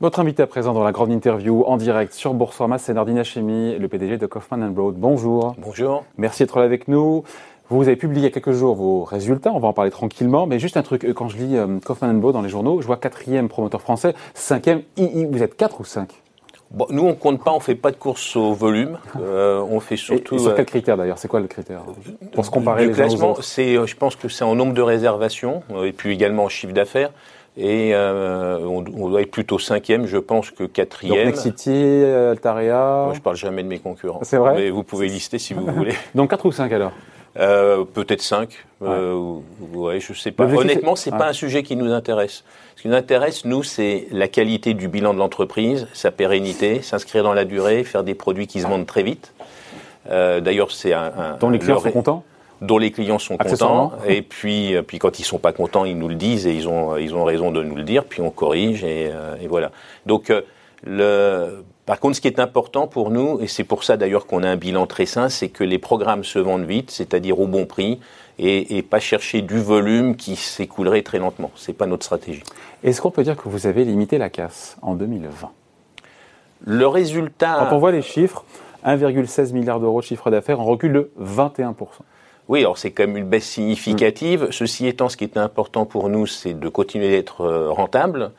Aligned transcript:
Votre 0.00 0.20
invité 0.20 0.44
à 0.44 0.46
présent 0.46 0.74
dans 0.74 0.84
la 0.84 0.92
grande 0.92 1.10
interview 1.10 1.64
en 1.66 1.76
direct 1.76 2.12
sur 2.12 2.32
Boursorama, 2.32 2.78
c'est 2.78 2.94
Nardine 2.94 3.18
Hachemi, 3.18 3.76
le 3.76 3.88
PDG 3.88 4.16
de 4.16 4.26
Kaufman 4.26 4.70
Broad. 4.70 4.94
Bonjour. 4.94 5.56
Bonjour. 5.58 6.04
Merci 6.18 6.44
d'être 6.44 6.56
là 6.60 6.64
avec 6.66 6.86
nous. 6.86 7.24
Vous 7.68 7.82
avez 7.82 7.96
publié 7.96 8.20
il 8.20 8.24
y 8.24 8.28
a 8.28 8.30
quelques 8.30 8.52
jours 8.52 8.76
vos 8.76 9.02
résultats, 9.02 9.50
on 9.52 9.58
va 9.58 9.66
en 9.66 9.72
parler 9.72 9.90
tranquillement, 9.90 10.46
mais 10.46 10.60
juste 10.60 10.76
un 10.76 10.82
truc, 10.82 11.04
euh, 11.04 11.12
quand 11.12 11.28
je 11.28 11.38
lis 11.38 11.56
euh, 11.56 11.80
Kaufman 11.84 12.14
Broad 12.14 12.32
dans 12.32 12.42
les 12.42 12.48
journaux, 12.48 12.80
je 12.80 12.86
vois 12.86 12.96
quatrième 12.96 13.48
promoteur 13.48 13.82
français, 13.82 14.14
cinquième 14.34 14.82
II, 14.98 15.26
vous 15.26 15.42
êtes 15.42 15.56
quatre 15.56 15.80
ou 15.80 15.84
cinq? 15.84 16.10
Bon, 16.70 16.86
nous, 16.90 17.02
on 17.02 17.14
compte 17.14 17.42
pas, 17.42 17.50
on 17.50 17.58
fait 17.58 17.74
pas 17.74 17.90
de 17.90 17.96
course 17.96 18.36
au 18.36 18.52
volume. 18.52 18.98
Euh, 19.20 19.66
on 19.68 19.80
fait 19.80 19.96
surtout. 19.96 20.36
Et, 20.36 20.38
sur 20.38 20.54
quel 20.54 20.66
critère 20.66 20.96
d'ailleurs? 20.96 21.18
C'est 21.18 21.26
quoi 21.26 21.40
le 21.40 21.48
critère? 21.48 21.80
Pour 22.32 22.44
se 22.44 22.50
comparer 22.52 22.82
du 22.82 22.88
les 22.90 22.94
classement, 22.94 23.36
c'est, 23.40 23.74
je 23.84 23.96
pense 23.96 24.14
que 24.14 24.28
c'est 24.28 24.44
en 24.44 24.54
nombre 24.54 24.74
de 24.74 24.82
réservations 24.82 25.62
et 25.82 25.92
puis 25.92 26.12
également 26.12 26.44
en 26.44 26.48
chiffre 26.48 26.72
d'affaires. 26.72 27.10
Et 27.60 27.90
euh, 27.92 28.60
on, 28.60 28.84
on, 28.96 29.08
doit 29.08 29.22
être 29.22 29.32
plutôt 29.32 29.58
cinquième, 29.58 30.06
je 30.06 30.16
pense, 30.16 30.52
que 30.52 30.62
quatrième. 30.62 31.16
Donc 31.16 31.26
Nexity, 31.26 32.04
Altaria. 32.30 33.02
Moi, 33.06 33.14
je 33.14 33.20
parle 33.20 33.34
jamais 33.34 33.64
de 33.64 33.68
mes 33.68 33.80
concurrents. 33.80 34.20
C'est 34.22 34.36
vrai. 34.36 34.54
Mais 34.54 34.70
vous 34.70 34.84
pouvez 34.84 35.08
lister 35.08 35.40
si 35.40 35.54
vous 35.54 35.66
voulez. 35.72 35.94
Donc 36.14 36.30
4 36.30 36.46
ou 36.46 36.52
5 36.52 36.72
alors 36.72 36.92
euh, 37.36 37.84
Peut-être 37.84 38.22
5. 38.22 38.50
Ouais. 38.80 38.88
Euh, 38.88 39.40
ouais, 39.74 39.98
je 39.98 40.12
sais 40.12 40.30
pas. 40.30 40.44
Honnêtement, 40.44 40.94
c'est 40.94 41.10
ouais. 41.10 41.18
pas 41.18 41.26
un 41.26 41.32
sujet 41.32 41.64
qui 41.64 41.74
nous 41.74 41.92
intéresse. 41.92 42.44
Ce 42.76 42.82
qui 42.82 42.88
nous 42.88 42.94
intéresse, 42.94 43.44
nous, 43.44 43.64
c'est 43.64 44.06
la 44.12 44.28
qualité 44.28 44.74
du 44.74 44.86
bilan 44.86 45.12
de 45.12 45.18
l'entreprise, 45.18 45.88
sa 45.94 46.12
pérennité, 46.12 46.80
s'inscrire 46.82 47.24
dans 47.24 47.34
la 47.34 47.44
durée, 47.44 47.82
faire 47.82 48.04
des 48.04 48.14
produits 48.14 48.46
qui 48.46 48.60
se 48.60 48.68
vendent 48.68 48.86
très 48.86 49.02
vite. 49.02 49.34
Euh, 50.10 50.40
D'ailleurs, 50.40 50.70
c'est 50.70 50.92
un, 50.92 51.12
un. 51.18 51.36
Dont 51.40 51.50
les 51.50 51.58
clients 51.58 51.80
sont 51.80 51.90
contents 51.90 52.24
dont 52.60 52.78
les 52.78 52.90
clients 52.90 53.18
sont 53.18 53.36
contents. 53.36 53.92
Et 54.06 54.22
puis, 54.22 54.74
euh, 54.74 54.82
puis 54.82 54.98
quand 54.98 55.18
ils 55.18 55.24
sont 55.24 55.38
pas 55.38 55.52
contents, 55.52 55.84
ils 55.84 55.96
nous 55.98 56.08
le 56.08 56.14
disent 56.14 56.46
et 56.46 56.54
ils 56.54 56.68
ont, 56.68 56.96
ils 56.96 57.14
ont 57.14 57.24
raison 57.24 57.50
de 57.50 57.62
nous 57.62 57.76
le 57.76 57.84
dire. 57.84 58.04
Puis 58.04 58.20
on 58.20 58.30
corrige 58.30 58.84
et, 58.84 59.10
euh, 59.12 59.36
et 59.40 59.46
voilà. 59.46 59.70
Donc, 60.06 60.30
euh, 60.30 60.42
le, 60.84 61.64
par 61.86 62.00
contre, 62.00 62.16
ce 62.16 62.20
qui 62.20 62.28
est 62.28 62.40
important 62.40 62.86
pour 62.86 63.10
nous, 63.10 63.40
et 63.40 63.46
c'est 63.46 63.64
pour 63.64 63.84
ça 63.84 63.96
d'ailleurs 63.96 64.26
qu'on 64.26 64.42
a 64.42 64.48
un 64.48 64.56
bilan 64.56 64.86
très 64.86 65.06
sain, 65.06 65.28
c'est 65.28 65.48
que 65.48 65.64
les 65.64 65.78
programmes 65.78 66.24
se 66.24 66.38
vendent 66.38 66.66
vite, 66.66 66.90
c'est-à-dire 66.90 67.40
au 67.40 67.46
bon 67.46 67.66
prix, 67.66 68.00
et, 68.40 68.76
et, 68.78 68.82
pas 68.82 69.00
chercher 69.00 69.42
du 69.42 69.58
volume 69.58 70.14
qui 70.14 70.36
s'écoulerait 70.36 71.02
très 71.02 71.18
lentement. 71.18 71.50
C'est 71.56 71.72
pas 71.72 71.86
notre 71.86 72.04
stratégie. 72.04 72.44
Est-ce 72.84 73.00
qu'on 73.00 73.10
peut 73.10 73.24
dire 73.24 73.36
que 73.36 73.48
vous 73.48 73.66
avez 73.66 73.84
limité 73.84 74.16
la 74.16 74.30
casse 74.30 74.76
en 74.80 74.94
2020 74.94 75.50
Le 76.64 76.86
résultat. 76.86 77.66
Quand 77.68 77.74
on 77.74 77.80
voit 77.80 77.90
les 77.90 78.02
chiffres, 78.02 78.44
1,16 78.86 79.52
milliard 79.52 79.80
d'euros 79.80 80.00
de 80.00 80.06
chiffre 80.06 80.30
d'affaires, 80.30 80.60
en 80.60 80.64
recul 80.64 80.92
de 80.92 81.10
21 81.16 81.74
oui, 82.48 82.60
alors 82.60 82.78
c'est 82.78 82.90
quand 82.90 83.06
même 83.06 83.16
une 83.16 83.28
baisse 83.28 83.46
significative. 83.46 84.44
Mmh. 84.44 84.52
Ceci 84.52 84.86
étant, 84.86 85.08
ce 85.08 85.16
qui 85.16 85.24
est 85.24 85.36
important 85.36 85.84
pour 85.86 86.08
nous, 86.08 86.26
c'est 86.26 86.54
de 86.54 86.68
continuer 86.68 87.10
d'être 87.10 87.46
rentable, 87.68 88.32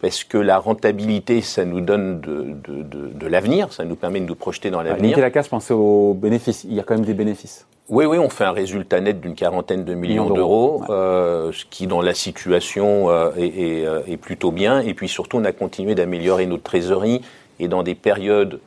parce 0.00 0.24
que 0.24 0.36
la 0.36 0.58
rentabilité, 0.58 1.40
ça 1.42 1.64
nous 1.64 1.80
donne 1.80 2.20
de, 2.20 2.56
de, 2.66 2.82
de, 2.82 3.08
de 3.14 3.26
l'avenir, 3.28 3.72
ça 3.72 3.84
nous 3.84 3.94
permet 3.94 4.18
de 4.20 4.26
nous 4.26 4.34
projeter 4.34 4.70
dans 4.70 4.82
l'avenir. 4.82 5.02
Limiter 5.02 5.20
la 5.20 5.30
casse, 5.30 5.48
pensez 5.48 5.72
aux 5.72 6.12
bénéfices. 6.12 6.64
Il 6.64 6.74
y 6.74 6.80
a 6.80 6.82
quand 6.82 6.94
même 6.94 7.04
des 7.04 7.14
bénéfices. 7.14 7.66
Oui, 7.88 8.04
oui, 8.04 8.18
on 8.18 8.28
fait 8.28 8.44
un 8.44 8.52
résultat 8.52 9.00
net 9.00 9.20
d'une 9.20 9.34
quarantaine 9.34 9.84
de 9.84 9.94
millions 9.94 10.30
d'euros, 10.30 10.80
ouais. 10.80 10.86
euh, 10.90 11.52
ce 11.52 11.64
qui, 11.64 11.86
dans 11.86 12.00
la 12.00 12.14
situation, 12.14 13.10
euh, 13.10 13.30
est, 13.36 13.46
est, 13.46 14.12
est, 14.12 14.16
plutôt 14.16 14.50
bien. 14.50 14.80
Et 14.80 14.94
puis 14.94 15.08
surtout, 15.08 15.36
on 15.36 15.44
a 15.44 15.52
continué 15.52 15.94
d'améliorer 15.94 16.46
notre 16.46 16.64
trésorerie 16.64 17.20
et 17.60 17.68
dans 17.68 17.82
des 17.82 17.94
périodes 17.94 18.60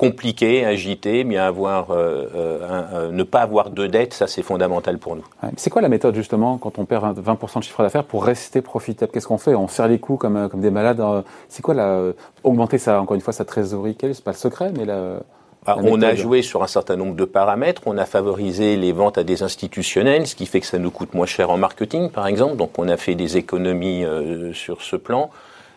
compliqué, 0.00 0.64
agité, 0.64 1.24
bien 1.24 1.44
avoir, 1.44 1.90
euh, 1.90 2.26
euh, 2.34 3.10
ne 3.10 3.22
pas 3.22 3.40
avoir 3.40 3.68
de 3.68 3.86
dette, 3.86 4.14
ça 4.14 4.26
c'est 4.26 4.42
fondamental 4.42 4.96
pour 4.96 5.14
nous. 5.14 5.24
Ouais, 5.42 5.50
c'est 5.58 5.68
quoi 5.68 5.82
la 5.82 5.90
méthode 5.90 6.14
justement 6.14 6.56
quand 6.56 6.78
on 6.78 6.86
perd 6.86 7.18
20%, 7.18 7.22
20 7.22 7.58
de 7.58 7.64
chiffre 7.64 7.82
d'affaires 7.82 8.04
pour 8.04 8.24
rester 8.24 8.62
profitable? 8.62 9.12
Qu'est-ce 9.12 9.28
qu'on 9.28 9.36
fait? 9.36 9.54
On 9.54 9.68
serre 9.68 9.88
les 9.88 9.98
coups 9.98 10.18
comme, 10.18 10.48
comme 10.48 10.62
des 10.62 10.70
malades 10.70 11.02
C'est 11.50 11.60
quoi 11.60 11.74
la, 11.74 12.12
augmenter 12.44 12.78
ça 12.78 12.98
encore 12.98 13.14
une 13.14 13.20
fois 13.20 13.34
sa 13.34 13.44
trésorerie? 13.44 13.94
C'est 14.00 14.24
pas 14.24 14.30
le 14.30 14.38
secret, 14.38 14.72
mais 14.74 14.86
la, 14.86 15.20
ah, 15.66 15.76
on 15.82 16.00
a 16.00 16.14
joué 16.14 16.40
sur 16.40 16.62
un 16.62 16.66
certain 16.66 16.96
nombre 16.96 17.14
de 17.14 17.26
paramètres. 17.26 17.82
On 17.84 17.98
a 17.98 18.06
favorisé 18.06 18.76
les 18.76 18.92
ventes 18.92 19.18
à 19.18 19.24
des 19.24 19.42
institutionnels, 19.42 20.26
ce 20.26 20.34
qui 20.34 20.46
fait 20.46 20.60
que 20.60 20.66
ça 20.66 20.78
nous 20.78 20.90
coûte 20.90 21.12
moins 21.12 21.26
cher 21.26 21.50
en 21.50 21.58
marketing, 21.58 22.08
par 22.08 22.26
exemple. 22.26 22.56
Donc 22.56 22.78
on 22.78 22.88
a 22.88 22.96
fait 22.96 23.14
des 23.14 23.36
économies 23.36 24.04
euh, 24.04 24.54
sur 24.54 24.80
ce 24.80 24.96
plan. 24.96 25.30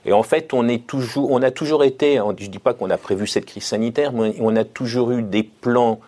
Et 0.06 0.14
en 0.14 0.24
fait, 0.24 0.54
on 0.54 0.68
a 0.68 1.52
toujours 1.52 1.84
été, 1.84 2.20
je 2.38 2.48
dis 2.48 2.60
pas 2.60 2.74
qu'on 2.74 2.90
a 2.90 2.98
prévu 2.98 3.28
cette 3.28 3.46
crise 3.46 3.64
sanitaire, 3.64 4.12
mais 4.12 4.36
on 4.40 4.56
a 4.56 4.64
toujours 4.64 5.12
eu 5.12 5.24
des 5.24 5.44
plans 5.44 6.00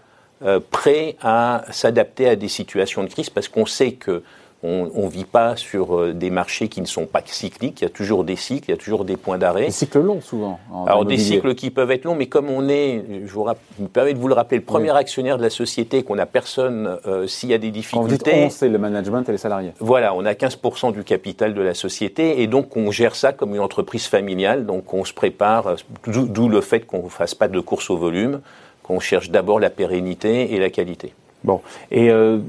euh, 0.43 0.59
prêts 0.59 1.15
à 1.21 1.63
s'adapter 1.71 2.27
à 2.27 2.35
des 2.35 2.49
situations 2.49 3.03
de 3.03 3.09
crise 3.09 3.29
parce 3.29 3.47
qu'on 3.47 3.65
sait 3.65 3.93
que 3.93 4.21
on 4.65 5.05
ne 5.05 5.09
vit 5.09 5.25
pas 5.25 5.55
sur 5.55 5.95
euh, 5.95 6.13
des 6.13 6.29
marchés 6.29 6.67
qui 6.67 6.81
ne 6.81 6.85
sont 6.85 7.05
pas 7.05 7.21
cycliques. 7.25 7.81
Il 7.81 7.85
y 7.85 7.87
a 7.87 7.89
toujours 7.89 8.23
des 8.23 8.35
cycles, 8.35 8.69
il 8.69 8.71
y 8.71 8.73
a 8.73 8.77
toujours 8.77 9.05
des 9.05 9.17
points 9.17 9.37
d'arrêt. 9.37 9.65
Des 9.65 9.71
cycles 9.71 10.01
longs, 10.01 10.21
souvent. 10.21 10.59
Alors, 10.87 11.05
des 11.05 11.17
cycles 11.17 11.55
qui 11.55 11.71
peuvent 11.71 11.91
être 11.91 12.05
longs, 12.05 12.15
mais 12.15 12.27
comme 12.27 12.49
on 12.49 12.67
est, 12.69 13.03
je 13.25 13.33
vous 13.33 13.45
me 13.79 13.87
permets 13.87 14.13
de 14.13 14.19
vous 14.19 14.27
le 14.27 14.33
rappeler, 14.33 14.57
le 14.57 14.63
premier 14.63 14.91
oui. 14.91 14.97
actionnaire 14.97 15.37
de 15.37 15.43
la 15.43 15.49
société, 15.49 16.03
qu'on 16.03 16.15
n'a 16.15 16.25
personne 16.25 16.97
euh, 17.07 17.27
s'il 17.27 17.49
y 17.49 17.53
a 17.53 17.57
des 17.57 17.71
difficultés. 17.71 18.17
Quand 18.17 18.31
vous 18.31 18.41
dites 18.41 18.45
on, 18.47 18.49
c'est 18.49 18.69
le 18.69 18.77
management 18.77 19.27
et 19.27 19.31
les 19.31 19.37
salariés. 19.37 19.73
Voilà, 19.79 20.13
on 20.15 20.25
a 20.25 20.33
15% 20.33 20.93
du 20.93 21.03
capital 21.03 21.53
de 21.53 21.61
la 21.61 21.73
société 21.73 22.41
et 22.41 22.47
donc 22.47 22.75
on 22.77 22.91
gère 22.91 23.15
ça 23.15 23.33
comme 23.33 23.53
une 23.53 23.61
entreprise 23.61 24.07
familiale. 24.07 24.65
Donc 24.65 24.93
on 24.93 25.05
se 25.05 25.13
prépare, 25.13 25.75
d'où 26.07 26.49
le 26.49 26.61
fait 26.61 26.81
qu'on 26.81 27.03
ne 27.03 27.09
fasse 27.09 27.35
pas 27.35 27.47
de 27.47 27.59
course 27.59 27.89
au 27.89 27.97
volume, 27.97 28.41
qu'on 28.83 28.99
cherche 28.99 29.29
d'abord 29.29 29.59
la 29.59 29.69
pérennité 29.69 30.53
et 30.53 30.59
la 30.59 30.69
qualité. 30.69 31.13
Bon, 31.43 31.61
et 31.91 32.09
euh, 32.09 32.39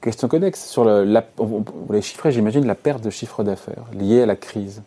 question 0.00 0.28
connexe 0.28 0.64
sur 0.68 0.84
le, 0.84 1.04
la, 1.04 1.24
vous 1.36 1.64
l'avez 1.88 2.02
chiffré, 2.02 2.32
j'imagine, 2.32 2.66
la 2.66 2.74
perte 2.74 3.02
de 3.02 3.10
chiffre 3.10 3.42
d'affaires 3.42 3.84
liée 3.92 4.22
à 4.22 4.26
la 4.26 4.36
crise. 4.36 4.82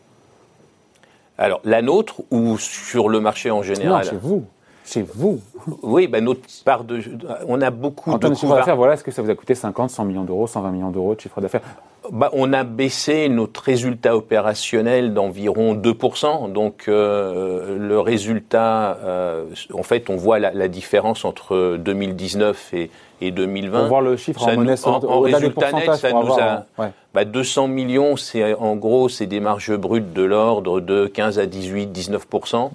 Alors, 1.38 1.60
la 1.64 1.82
nôtre 1.82 2.22
ou 2.32 2.58
sur 2.58 3.10
le 3.10 3.20
marché 3.20 3.52
en 3.52 3.62
général? 3.62 4.06
Non, 4.06 4.10
chez 4.10 4.18
vous. 4.18 4.46
Chez 4.86 5.02
vous. 5.02 5.40
Oui, 5.82 6.08
ben 6.08 6.24
notre 6.24 6.42
part 6.64 6.84
de, 6.84 7.02
on 7.48 7.60
a 7.62 7.72
beaucoup 7.72 8.12
en 8.12 8.18
de 8.18 8.34
chiffre 8.34 8.56
d'affaires. 8.56 8.76
Voilà, 8.76 8.94
est-ce 8.94 9.04
que 9.04 9.12
ça 9.12 9.22
vous 9.22 9.30
a 9.30 9.36
coûté 9.36 9.56
50, 9.56 9.90
100 9.90 10.06
millions 10.06 10.24
d'euros, 10.24 10.48
120 10.48 10.72
millions 10.72 10.92
d'euros 10.92 11.16
de 11.16 11.20
chiffre 11.20 11.42
d'affaires? 11.42 11.62
Bah, 12.12 12.30
on 12.34 12.54
a 12.54 12.64
baissé 12.64 13.30
notre 13.30 13.62
résultat 13.62 14.16
opérationnel 14.16 15.14
d'environ 15.14 15.76
2%. 15.76 16.52
Donc 16.52 16.86
euh, 16.88 17.78
le 17.78 18.00
résultat, 18.00 18.98
euh, 19.04 19.46
en 19.74 19.84
fait, 19.84 20.10
on 20.10 20.16
voit 20.16 20.40
la, 20.40 20.52
la, 20.52 20.68
différence 20.68 21.26
entre 21.26 21.78
2019 21.78 22.74
et, 22.74 22.90
et 23.22 23.32
2020. 23.32 23.80
Pour 23.80 23.88
voir 23.88 24.02
le 24.02 24.18
chiffre 24.18 24.40
ça 24.40 24.52
en 24.52 24.56
monnaie, 24.56 24.76
en, 24.86 25.04
en 25.04 25.20
résultat 25.22 25.72
net, 25.72 25.94
ça 25.96 26.12
nous 26.12 26.18
avoir, 26.18 26.40
a 26.40 26.66
ouais. 26.78 26.92
bah, 27.14 27.26
200 27.26 27.68
millions. 27.68 28.18
C'est 28.18 28.54
en 28.54 28.76
gros, 28.76 29.10
c'est 29.10 29.28
des 29.28 29.40
marges 29.40 29.76
brutes 29.76 30.14
de 30.14 30.24
l'ordre 30.24 30.82
de 30.82 31.08
15 31.08 31.40
à 31.40 31.46
18, 31.46 31.88
19 31.88 32.28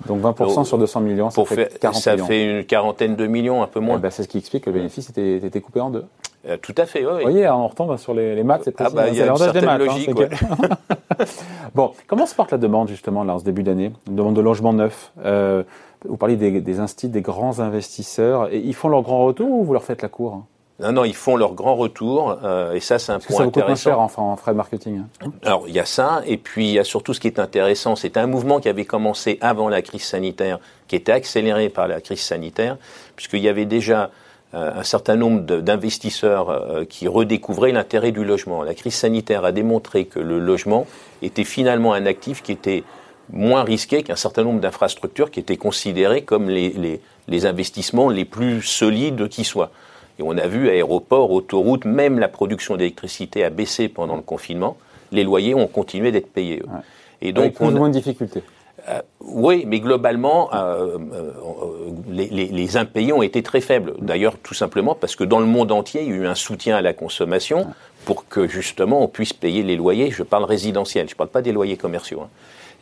Donc 0.07 0.21
20 0.21 0.39
Donc, 0.39 0.67
sur 0.67 0.79
200 0.79 1.01
millions, 1.01 1.31
ça 1.31 1.45
fait 1.45 1.55
faire, 1.55 1.69
40 1.81 1.97
ça 1.97 2.13
millions. 2.15 2.27
fait 2.27 2.45
une 2.61 2.65
quarantaine 2.65 3.17
de 3.17 3.27
millions, 3.27 3.63
un 3.63 3.67
peu 3.67 3.81
moins. 3.81 3.97
Eh 3.99 4.01
ben, 4.01 4.11
c'est 4.11 4.23
ce 4.23 4.29
qui 4.29 4.39
explique 4.39 4.65
que 4.65 4.71
le 4.71 4.77
bénéfice 4.77 5.11
était, 5.11 5.37
était 5.37 5.61
coupé 5.61 5.81
en 5.81 5.91
deux. 5.91 6.05
Euh, 6.49 6.57
tout 6.57 6.75
à 6.77 6.87
fait, 6.87 7.05
oui. 7.05 7.13
Vous 7.13 7.31
voyez, 7.31 7.49
on 7.49 7.69
retombe 7.69 7.97
sur 7.99 8.15
les, 8.15 8.35
les 8.35 8.45
maths, 8.45 8.63
c'est 8.65 8.81
ah 8.81 8.89
bah, 8.91 9.11
l'ordre 9.11 9.53
des 9.53 9.61
maths. 9.61 9.79
Logique, 9.79 10.09
hein, 10.09 10.57
ouais. 10.59 11.27
bon, 11.75 11.93
comment 12.07 12.27
se 12.27 12.35
porte 12.35 12.53
la 12.53 12.59
demande 12.59 12.89
justement 12.89 13.25
là 13.25 13.35
en 13.35 13.39
ce 13.39 13.45
début 13.45 13.63
d'année? 13.63 13.93
Demande 14.07 14.37
de 14.37 14.41
logement 14.41 14.73
neuf. 14.73 15.13
Euh, 15.25 15.63
vous 16.09 16.17
parlez 16.17 16.37
des, 16.37 16.61
des 16.63 16.81
instituts, 16.81 17.09
des 17.11 17.21
grands 17.21 17.61
investisseurs. 17.61 18.53
Et 18.53 18.59
ils 18.59 18.75
font 18.75 18.89
leur 18.89 19.03
grand 19.03 19.25
retour 19.27 19.51
ou 19.51 19.65
vous 19.65 19.73
leur 19.75 19.85
faites 19.85 20.01
la 20.01 20.09
cour 20.09 20.45
non, 20.81 20.93
non, 20.93 21.05
ils 21.05 21.15
font 21.15 21.37
leur 21.37 21.53
grand 21.53 21.75
retour, 21.75 22.39
euh, 22.43 22.73
et 22.73 22.81
ça, 22.81 22.99
c'est 22.99 23.13
un 23.13 23.17
Parce 23.17 23.27
point 23.27 23.37
que 23.37 23.43
ça 23.43 23.45
coûte 23.45 23.57
intéressant. 23.59 23.91
moins 23.91 23.97
cher 23.97 24.01
enfin, 24.01 24.23
en 24.23 24.37
frais 24.37 24.53
de 24.53 24.57
marketing. 24.57 25.03
Hein. 25.23 25.31
Alors, 25.45 25.65
il 25.69 25.75
y 25.75 25.79
a 25.79 25.85
ça, 25.85 26.23
et 26.27 26.39
puis 26.39 26.69
il 26.69 26.73
y 26.73 26.79
a 26.79 26.85
surtout 26.85 27.13
ce 27.13 27.21
qui 27.21 27.27
est 27.27 27.39
intéressant, 27.39 27.97
c'est 27.97 28.17
un 28.17 28.27
mouvement 28.27 28.61
qui 28.61 28.69
avait 28.71 28.87
commencé 28.87 29.37
avant 29.43 29.69
la 29.69 29.83
crise 29.83 30.05
sanitaire, 30.05 30.59
qui 30.89 30.97
était 30.97 31.13
accéléré 31.13 31.69
par 31.69 31.87
la 31.87 32.01
crise 32.01 32.21
sanitaire, 32.21 32.79
puisqu'il 33.15 33.41
y 33.41 33.49
avait 33.49 33.67
déjà 33.67 34.11
un 34.53 34.83
certain 34.83 35.17
nombre 35.17 35.41
d'investisseurs 35.61 36.51
euh, 36.51 36.85
qui 36.85 37.07
redécouvraient 37.07 37.73
l'intérêt 37.73 38.11
du 38.11 38.25
logement. 38.25 38.63
La 38.63 38.75
crise 38.75 38.95
sanitaire 38.95 39.45
a 39.45 39.53
démontré 39.53 40.07
que 40.07 40.19
le 40.19 40.41
logement 40.41 40.87
était 41.23 41.45
finalement 41.45 41.93
un 41.93 42.05
actif 42.07 42.43
qui 42.43 42.53
était 42.53 42.83
moins 43.33 43.63
risqué 43.63 44.03
qu'un 44.03 44.17
certain 44.17 44.43
nombre 44.43 44.61
d'infrastructures 44.61 45.31
qui 45.31 45.39
étaient 45.39 45.57
considérées 45.57 46.23
comme 46.23 46.49
les, 46.49 46.71
les, 46.71 47.01
les 47.29 47.47
investissements 47.47 48.09
les 48.09 48.25
plus 48.25 48.63
solides 48.63 49.29
qui 49.29 49.45
soient. 49.45 49.71
Et 50.19 50.23
on 50.23 50.37
a 50.37 50.47
vu 50.49 50.69
aéroports, 50.69 51.31
autoroutes, 51.31 51.85
même 51.85 52.19
la 52.19 52.29
production 52.29 52.77
d'électricité 52.77 53.45
a 53.45 53.51
baissé 53.51 53.89
pendant 53.89 54.17
le 54.17 54.23
confinement. 54.23 54.77
Les 55.13 55.23
loyers 55.23 55.55
ont 55.55 55.69
continué 55.69 56.11
d'être 56.13 56.33
payés. 56.33 56.63
Ouais. 56.65 56.81
Et 57.23 57.33
donc, 57.33 57.45
Avec 57.45 57.55
plus 57.55 57.67
on 57.67 57.75
ou 57.75 57.79
moins 57.79 57.89
de 57.89 57.95
difficultés. 57.95 58.43
Euh, 58.89 59.03
oui, 59.21 59.65
mais 59.67 59.81
globalement, 59.81 60.51
euh, 60.55 60.99
euh, 61.13 61.91
les, 62.09 62.77
impayés 62.77 63.13
ont 63.13 63.23
été 63.23 63.43
très 63.43 63.61
faibles. 63.61 63.95
D'ailleurs, 64.01 64.39
tout 64.39 64.55
simplement 64.55 64.95
parce 64.95 65.17
que 65.17 65.25
dans 65.25 65.41
le 65.41 65.47
monde 65.47 65.73
entier, 65.73 66.03
il 66.03 66.09
y 66.09 66.13
a 66.13 66.17
eu 66.17 66.27
un 66.27 66.35
soutien 66.35 66.77
à 66.77 66.83
la 66.83 66.93
consommation 66.93 67.67
pour 68.05 68.27
que 68.29 68.49
justement 68.49 69.03
on 69.03 69.09
puisse 69.09 69.33
payer 69.33 69.63
les 69.63 69.77
loyers. 69.77 70.11
Je 70.11 70.23
parle 70.23 70.45
résidentiel, 70.45 71.09
je 71.09 71.15
ne 71.15 71.17
parle 71.17 71.31
pas 71.31 71.43
des 71.43 71.53
loyers 71.53 71.77
commerciaux. 71.77 72.23
Hein. 72.23 72.29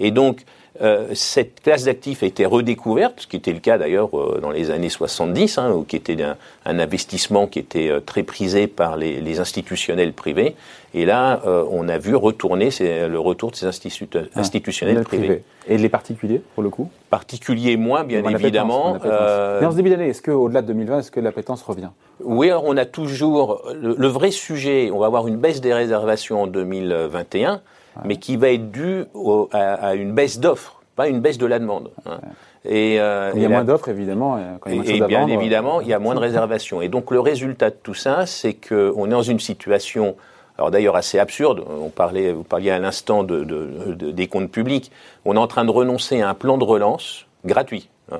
Et 0.01 0.11
donc, 0.11 0.45
euh, 0.81 1.09
cette 1.15 1.61
classe 1.61 1.85
d'actifs 1.85 2.23
a 2.23 2.27
été 2.27 2.47
redécouverte, 2.47 3.21
ce 3.21 3.27
qui 3.27 3.37
était 3.37 3.53
le 3.53 3.59
cas 3.59 3.79
d'ailleurs 3.79 4.17
euh, 4.17 4.39
dans 4.41 4.51
les 4.51 4.71
années 4.71 4.89
70, 4.89 5.59
hein, 5.59 5.85
qui 5.89 5.97
était 5.97 6.23
un, 6.23 6.37
un, 6.65 6.79
investissement 6.79 7.49
qui 7.49 7.59
était 7.59 7.89
euh, 7.89 8.01
très 8.01 8.23
prisé 8.23 8.69
par 8.69 8.97
les, 8.97 9.21
les 9.21 9.41
institutionnels 9.41 10.13
privés. 10.13 10.55
Et 10.95 11.05
là, 11.05 11.43
on 11.71 11.87
a 11.87 11.99
vu 11.99 12.17
retourner 12.17 12.71
le 12.81 13.19
retour 13.19 13.51
de 13.51 13.57
ces 13.57 13.67
institu 13.67 14.09
ah, 14.15 14.21
institutionnels 14.37 15.03
privés. 15.05 15.43
Et 15.69 15.77
les 15.77 15.91
particuliers, 15.91 16.41
pour 16.55 16.63
le 16.63 16.71
coup 16.71 16.89
Particuliers 17.11 17.77
moins, 17.77 18.05
bien 18.05 18.25
évidemment. 18.25 18.97
Mais 19.05 19.67
en 19.67 19.71
ce 19.71 19.77
début 19.77 19.91
d'année, 19.91 20.09
est-ce 20.09 20.23
qu'au-delà 20.23 20.63
de 20.63 20.69
2020, 20.69 21.01
est-ce 21.01 21.11
que 21.11 21.21
l'appétence 21.21 21.63
revient? 21.63 21.91
Oui, 22.25 22.49
alors 22.49 22.65
on 22.65 22.79
a 22.79 22.87
toujours... 22.87 23.63
Le, 23.79 23.97
le, 23.99 24.09
vrai 24.09 24.31
sujet, 24.31 24.91
on 24.91 24.99
va 24.99 25.05
avoir 25.05 25.29
une 25.29 25.37
baisse 25.37 25.61
des 25.61 25.75
réservations 25.75 26.45
en 26.45 26.47
2021 26.47 27.61
mais 28.05 28.17
qui 28.17 28.37
va 28.37 28.51
être 28.51 28.71
dû 28.71 29.05
à, 29.53 29.95
une 29.95 30.13
baisse 30.13 30.39
d'offres, 30.39 30.83
pas 30.97 31.09
une 31.09 31.21
baisse 31.21 31.39
de 31.39 31.47
la 31.47 31.59
demande. 31.59 31.91
Hein. 32.07 32.19
Et, 32.65 33.01
euh, 33.01 33.33
il 33.35 33.43
y 33.43 33.47
a 33.47 33.49
moins 33.49 33.65
d'offres, 33.65 33.89
évidemment. 33.89 34.39
Quand 34.61 34.71
il 34.71 34.85
y 34.85 35.03
a 35.03 35.05
et, 35.05 35.09
bien 35.09 35.27
évidemment, 35.29 35.81
il 35.81 35.89
y 35.89 35.95
a 35.95 35.99
moins 35.99 36.15
de 36.15 36.21
réservations. 36.21 36.83
Et 36.83 36.89
donc 36.89 37.11
le 37.11 37.21
résultat 37.21 37.71
de 37.71 37.77
tout 37.83 37.95
ça, 37.95 38.27
c'est 38.27 38.55
qu'on 38.55 39.07
est 39.07 39.11
dans 39.11 39.23
une 39.23 39.41
situation, 39.41 40.17
alors 40.57 40.71
d'ailleurs 40.71 40.97
assez 40.97 41.19
absurde. 41.19 41.65
On 41.69 41.89
parlait, 41.89 42.33
vous 42.33 42.43
parliez 42.43 42.71
à 42.71 42.79
l'instant 42.79 43.23
de, 43.23 43.45
de, 43.45 44.11
des 44.11 44.27
comptes 44.27 44.51
publics. 44.51 44.91
On 45.25 45.35
est 45.35 45.39
en 45.39 45.47
train 45.47 45.65
de 45.65 45.71
renoncer 45.71 46.21
à 46.21 46.29
un 46.29 46.35
plan 46.35 46.59
de 46.59 46.65
relance 46.65 47.27
gratuit. 47.45 47.89
Hein. 48.13 48.19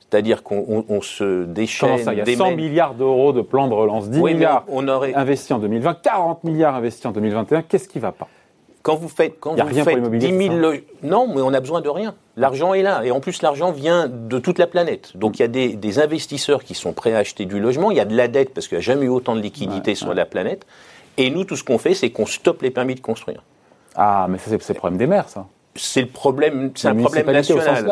C'est-à-dire 0.00 0.42
qu'on 0.42 1.00
se 1.02 1.44
déchaîne. 1.44 1.98
Ça 1.98 2.14
Il 2.14 2.18
y 2.18 2.22
a 2.22 2.36
100 2.36 2.56
milliards 2.56 2.94
d'euros 2.94 3.32
de 3.32 3.42
plan 3.42 3.68
de 3.68 3.74
relance, 3.74 4.08
10 4.08 4.22
milliards 4.22 4.64
on 4.68 4.88
aurait... 4.88 5.14
investis 5.14 5.50
en 5.50 5.58
2020, 5.58 5.98
40 6.02 6.44
milliards 6.44 6.74
investis 6.74 7.04
en 7.06 7.12
2021. 7.12 7.62
Qu'est-ce 7.62 7.88
qui 7.88 7.98
ne 7.98 8.02
va 8.02 8.12
pas? 8.12 8.28
Quand 8.88 8.96
vous 8.96 9.08
faites, 9.10 9.38
quand 9.38 9.54
vous 9.54 9.84
faites 9.84 10.10
10 10.10 10.48
000 10.48 10.72
non, 11.02 11.28
mais 11.28 11.42
on 11.42 11.52
a 11.52 11.60
besoin 11.60 11.82
de 11.82 11.90
rien. 11.90 12.14
L'argent 12.38 12.72
est 12.72 12.80
là. 12.80 13.04
Et 13.04 13.10
en 13.10 13.20
plus, 13.20 13.42
l'argent 13.42 13.70
vient 13.70 14.08
de 14.08 14.38
toute 14.38 14.58
la 14.58 14.66
planète. 14.66 15.14
Donc, 15.14 15.38
il 15.38 15.42
y 15.42 15.44
a 15.44 15.48
des, 15.76 15.98
investisseurs 15.98 16.64
qui 16.64 16.74
sont 16.74 16.94
prêts 16.94 17.12
à 17.12 17.18
acheter 17.18 17.44
du 17.44 17.60
logement. 17.60 17.90
Il 17.90 17.98
y 17.98 18.00
a 18.00 18.06
de 18.06 18.16
la 18.16 18.28
dette 18.28 18.54
parce 18.54 18.66
qu'il 18.66 18.78
n'y 18.78 18.82
a 18.82 18.86
jamais 18.86 19.04
eu 19.04 19.10
autant 19.10 19.36
de 19.36 19.42
liquidités 19.42 19.94
sur 19.94 20.14
la 20.14 20.24
planète. 20.24 20.66
Et 21.18 21.28
nous, 21.28 21.44
tout 21.44 21.54
ce 21.54 21.64
qu'on 21.64 21.76
fait, 21.76 21.92
c'est 21.92 22.08
qu'on 22.08 22.24
stoppe 22.24 22.62
les 22.62 22.70
permis 22.70 22.94
de 22.94 23.00
construire. 23.00 23.42
Ah, 23.94 24.26
mais 24.30 24.38
ça, 24.38 24.56
c'est 24.58 24.72
le 24.72 24.78
problème 24.78 24.98
des 24.98 25.06
maires, 25.06 25.28
ça. 25.28 25.44
C'est 25.74 26.00
le 26.00 26.08
problème, 26.08 26.72
c'est 26.74 26.88
un 26.88 26.94
problème 26.96 27.26
national. 27.26 27.84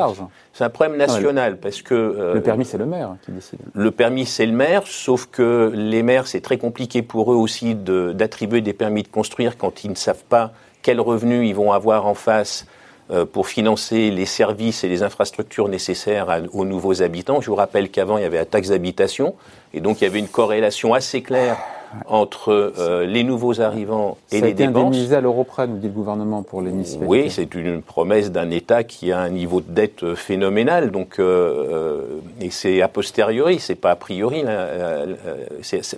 C'est 0.55 0.65
un 0.65 0.71
problème 0.71 0.97
national 0.97 1.59
parce 1.59 1.83
que 1.83 1.95
euh, 1.95 2.35
le 2.35 2.41
permis 2.41 2.65
c'est 2.65 2.79
le 2.79 2.87
maire 2.87 3.15
qui 3.25 3.31
décide. 3.31 3.61
Le 3.75 3.91
permis 3.93 4.27
c'est 4.27 4.47
le 4.47 4.53
maire, 4.53 4.83
sauf 4.87 5.27
que 5.27 5.71
les 5.73 6.03
maires 6.03 6.27
c'est 6.27 6.41
très 6.41 6.59
compliqué 6.59 7.03
pour 7.03 7.33
eux 7.33 7.37
aussi 7.37 7.77
d'attribuer 7.77 8.61
des 8.61 8.73
permis 8.73 9.05
de 9.05 9.09
construire 9.09 9.57
quand 9.57 9.85
ils 9.85 9.91
ne 9.91 9.95
savent 9.95 10.25
pas 10.25 10.53
quels 10.87 11.01
revenus 11.01 11.49
ils 11.49 11.55
vont 11.57 11.73
avoir 11.73 12.07
en 12.07 12.15
face 12.15 12.65
euh, 13.11 13.27
pour 13.27 13.49
financer 13.49 14.13
les 14.13 14.25
services 14.25 14.85
et 14.85 14.89
les 14.89 15.03
infrastructures 15.03 15.67
nécessaires 15.67 16.29
aux 16.53 16.65
nouveaux 16.65 17.03
habitants. 17.03 17.41
Je 17.41 17.51
vous 17.51 17.57
rappelle 17.57 17.91
qu'avant, 17.91 18.19
il 18.19 18.23
y 18.23 18.25
avait 18.25 18.39
la 18.39 18.45
taxe 18.45 18.69
d'habitation, 18.69 19.35
et 19.75 19.81
donc 19.81 20.01
il 20.01 20.05
y 20.05 20.07
avait 20.07 20.21
une 20.21 20.29
corrélation 20.29 20.95
assez 20.95 21.23
claire 21.23 21.59
entre 22.07 22.73
euh, 22.79 23.07
les 23.07 23.25
nouveaux 23.25 23.61
arrivants 23.61 24.17
et 24.31 24.41
les 24.41 24.47
a 24.47 24.49
été 24.49 24.67
dépenses. 24.67 24.87
indemnisé 24.87 25.17
à 25.17 25.21
l'euro 25.21 25.45
près, 25.45 25.67
nous 25.67 25.79
dit 25.79 25.87
le 25.87 25.93
gouvernement, 25.93 26.43
pour 26.43 26.63
les 26.63 26.71
municipalités. 26.71 27.07
Oui, 27.07 27.31
c'est 27.31 27.55
une 27.55 27.83
promesse 27.83 28.31
d'un 28.31 28.51
État 28.51 28.85
qui 28.85 29.13
a 29.13 29.21
un 29.21 29.29
niveau 29.29 29.61
de 29.61 29.71
dette 29.71 30.03
euh, 30.03 30.15
phénoménal. 30.15 30.91
Donc, 30.91 31.19
euh, 31.19 32.21
et 32.41 32.51
c'est 32.51 32.83
a 32.83 32.89
posteriori, 32.89 33.59
c'est 33.59 33.75
pas 33.75 33.93
a 33.93 33.97
priori. 33.97 34.43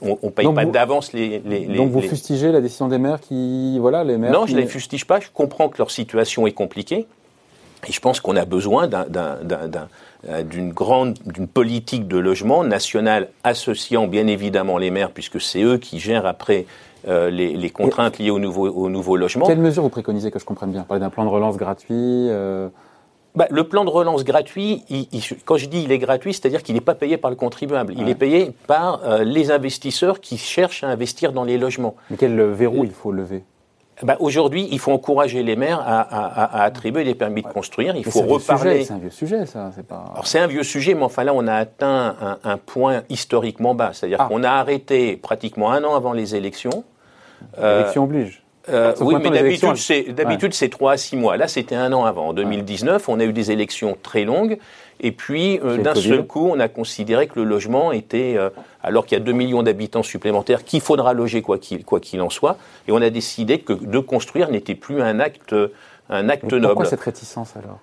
on, 0.03 0.19
ne 0.23 0.31
paye 0.31 0.53
pas 0.53 0.65
d'avance 0.65 1.13
les, 1.13 1.43
les, 1.45 1.67
Donc 1.67 1.91
vous 1.91 2.01
fustigez 2.01 2.53
la 2.53 2.61
décision 2.61 2.89
des 2.89 2.99
maires 2.99 3.21
qui, 3.21 3.79
voilà, 3.79 4.05
les 4.05 4.17
maires. 4.17 4.33
Non, 4.33 4.47
je 4.47 4.53
je 4.53 4.57
les 4.57 4.67
fustige 4.67 5.05
pas. 5.05 5.21
Je 5.21 5.29
comprends 5.33 5.69
que 5.69 5.79
leur 5.79 5.91
situation 5.91 6.47
est 6.47 6.53
compliquée, 6.53 7.07
et 7.87 7.93
je 7.93 8.01
pense 8.01 8.21
qu'on 8.21 8.37
a 8.37 8.45
besoin 8.45 8.89
euh, 8.93 10.43
d'une 10.43 10.73
grande, 10.73 11.15
d'une 11.27 11.47
politique 11.47 12.09
de 12.09 12.19
logement 12.19 12.65
nationale 12.65 13.29
associant 13.45 14.07
bien 14.07 14.27
évidemment 14.27 14.79
les 14.79 14.91
maires, 14.91 15.13
puisque 15.13 15.41
c'est 15.41 15.63
eux 15.63 15.79
qui 15.79 16.01
gèrent 16.01 16.27
après 16.27 16.67
euh, 17.07 17.31
les, 17.31 17.57
les, 17.57 17.71
contraintes 17.71 18.19
liées 18.19 18.31
au 18.31 18.41
nouveau, 18.41 18.69
au 18.69 18.89
nouveau 18.89 19.17
logement. 19.17 19.47
Quelles 19.47 19.59
mesures 19.59 19.85
vous 19.85 19.89
préconisez 19.89 20.31
que 20.33 20.41
je 20.41 20.45
comprenne 20.45 20.73
bien? 20.73 20.83
Parler 20.83 21.01
d'un 21.01 21.11
plan 21.11 21.25
de 21.25 21.31
relance 21.31 21.57
gratuit 21.57 21.95
euh... 21.95 22.69
bah, 23.37 23.47
Le 23.51 23.65
plan 23.65 23.85
de 23.85 23.91
relance 23.91 24.25
gratuit, 24.25 24.83
il, 24.89 25.07
il, 25.13 25.23
quand 25.45 25.57
je 25.57 25.67
dis 25.67 25.83
il 25.85 25.93
est 25.93 25.99
gratuit, 25.99 26.35
c'est-à-dire 26.35 26.65
qu'il 26.65 26.75
n'est 26.75 26.81
pas 26.81 26.97
payé 26.97 27.17
par 27.17 27.31
le 27.31 27.37
contribuable. 27.37 27.95
Il 27.97 28.09
est 28.09 28.17
payé 28.17 28.51
par 28.67 29.05
euh, 29.05 29.23
les 29.23 29.53
investisseurs 29.53 30.21
qui 30.21 30.37
cherchent 30.37 30.83
à 30.83 30.89
investir 30.89 31.33
dans 31.33 31.45
les 31.45 31.57
logements. 31.57 31.95
Mais 32.11 32.17
quel 32.17 32.41
verrou 32.43 32.85
il 32.85 32.91
faut 32.91 33.13
lever? 33.13 33.45
Bah, 34.03 34.17
Aujourd'hui, 34.21 34.69
il 34.71 34.79
faut 34.79 34.93
encourager 34.93 35.43
les 35.43 35.57
maires 35.57 35.81
à, 35.81 36.01
à, 36.01 36.61
à 36.61 36.63
attribuer 36.65 37.05
des 37.05 37.15
permis 37.15 37.43
de 37.43 37.49
construire. 37.49 37.97
Il 37.97 38.05
faut 38.05 38.23
reparler. 38.23 38.85
C'est 38.85 38.93
un 38.93 38.99
vieux 38.99 39.11
sujet, 39.11 39.47
ça. 39.47 39.71
Pas... 39.89 40.05
Alors 40.13 40.27
c'est 40.27 40.39
un 40.39 40.47
vieux 40.47 40.63
sujet, 40.63 40.95
mais 40.95 41.03
enfin 41.03 41.25
là, 41.25 41.33
on 41.35 41.47
a 41.47 41.55
atteint 41.55 42.17
un, 42.21 42.39
un 42.45 42.57
point 42.59 43.03
historiquement 43.09 43.75
bas. 43.75 43.91
C'est-à-dire 43.93 44.19
ah. 44.21 44.27
qu'on 44.29 44.43
a 44.45 44.51
arrêté 44.51 45.17
pratiquement 45.17 45.73
un 45.73 45.85
an 45.85 45.95
avant 45.95 46.13
les 46.13 46.35
élections. 46.35 46.85
L'élection 47.57 48.03
euh, 48.03 48.07
oblige. 48.07 48.43
Euh, 48.71 48.95
oui, 49.01 49.15
mais 49.23 49.31
d'habitude, 49.31 49.77
c'est 49.77 50.03
d'habitude 50.13 50.55
c'est 50.55 50.69
trois 50.69 50.93
à 50.93 50.97
six 50.97 51.17
mois. 51.17 51.37
Là, 51.37 51.49
c'était 51.49 51.75
un 51.75 51.93
an 51.93 52.05
avant. 52.05 52.29
En 52.29 52.33
2019, 52.33 53.09
on 53.09 53.21
a 53.21 53.25
eu 53.25 53.33
des 53.33 53.51
élections 53.51 53.97
très 54.03 54.25
longues. 54.25 54.59
Et 55.01 55.13
puis, 55.13 55.61
euh, 55.65 55.79
d'un 55.79 55.95
seul 55.95 56.27
coup, 56.27 56.49
on 56.53 56.59
a 56.59 56.69
considéré 56.69 57.29
que 57.29 57.39
le 57.39 57.45
logement 57.45 57.93
était, 57.93 58.35
euh, 58.37 58.51
alors 58.83 59.07
qu'il 59.07 59.17
y 59.17 59.21
a 59.21 59.25
2 59.25 59.33
millions 59.33 59.63
d'habitants 59.63 60.03
supplémentaires, 60.03 60.65
qu'il 60.65 60.81
faudra 60.81 61.13
loger 61.13 61.41
quoi 61.41 61.59
qu'il 61.59 61.85
quoi 61.85 62.01
qu'il 62.01 62.21
en 62.21 62.31
soit. 62.31 62.57
Et 62.89 62.93
on 62.93 63.01
a 63.01 63.11
décidé 63.11 63.61
que 63.61 63.73
de 63.73 63.99
construire 64.01 64.51
n'était 64.51 64.75
plus 64.75 65.01
un 65.01 65.21
acte, 65.21 65.55
un 66.11 66.29
acte 66.29 66.53
noble. 66.53 66.67
Pourquoi 66.67 66.85
cette 66.87 67.01
réticence 67.01 67.55
alors? 67.57 67.79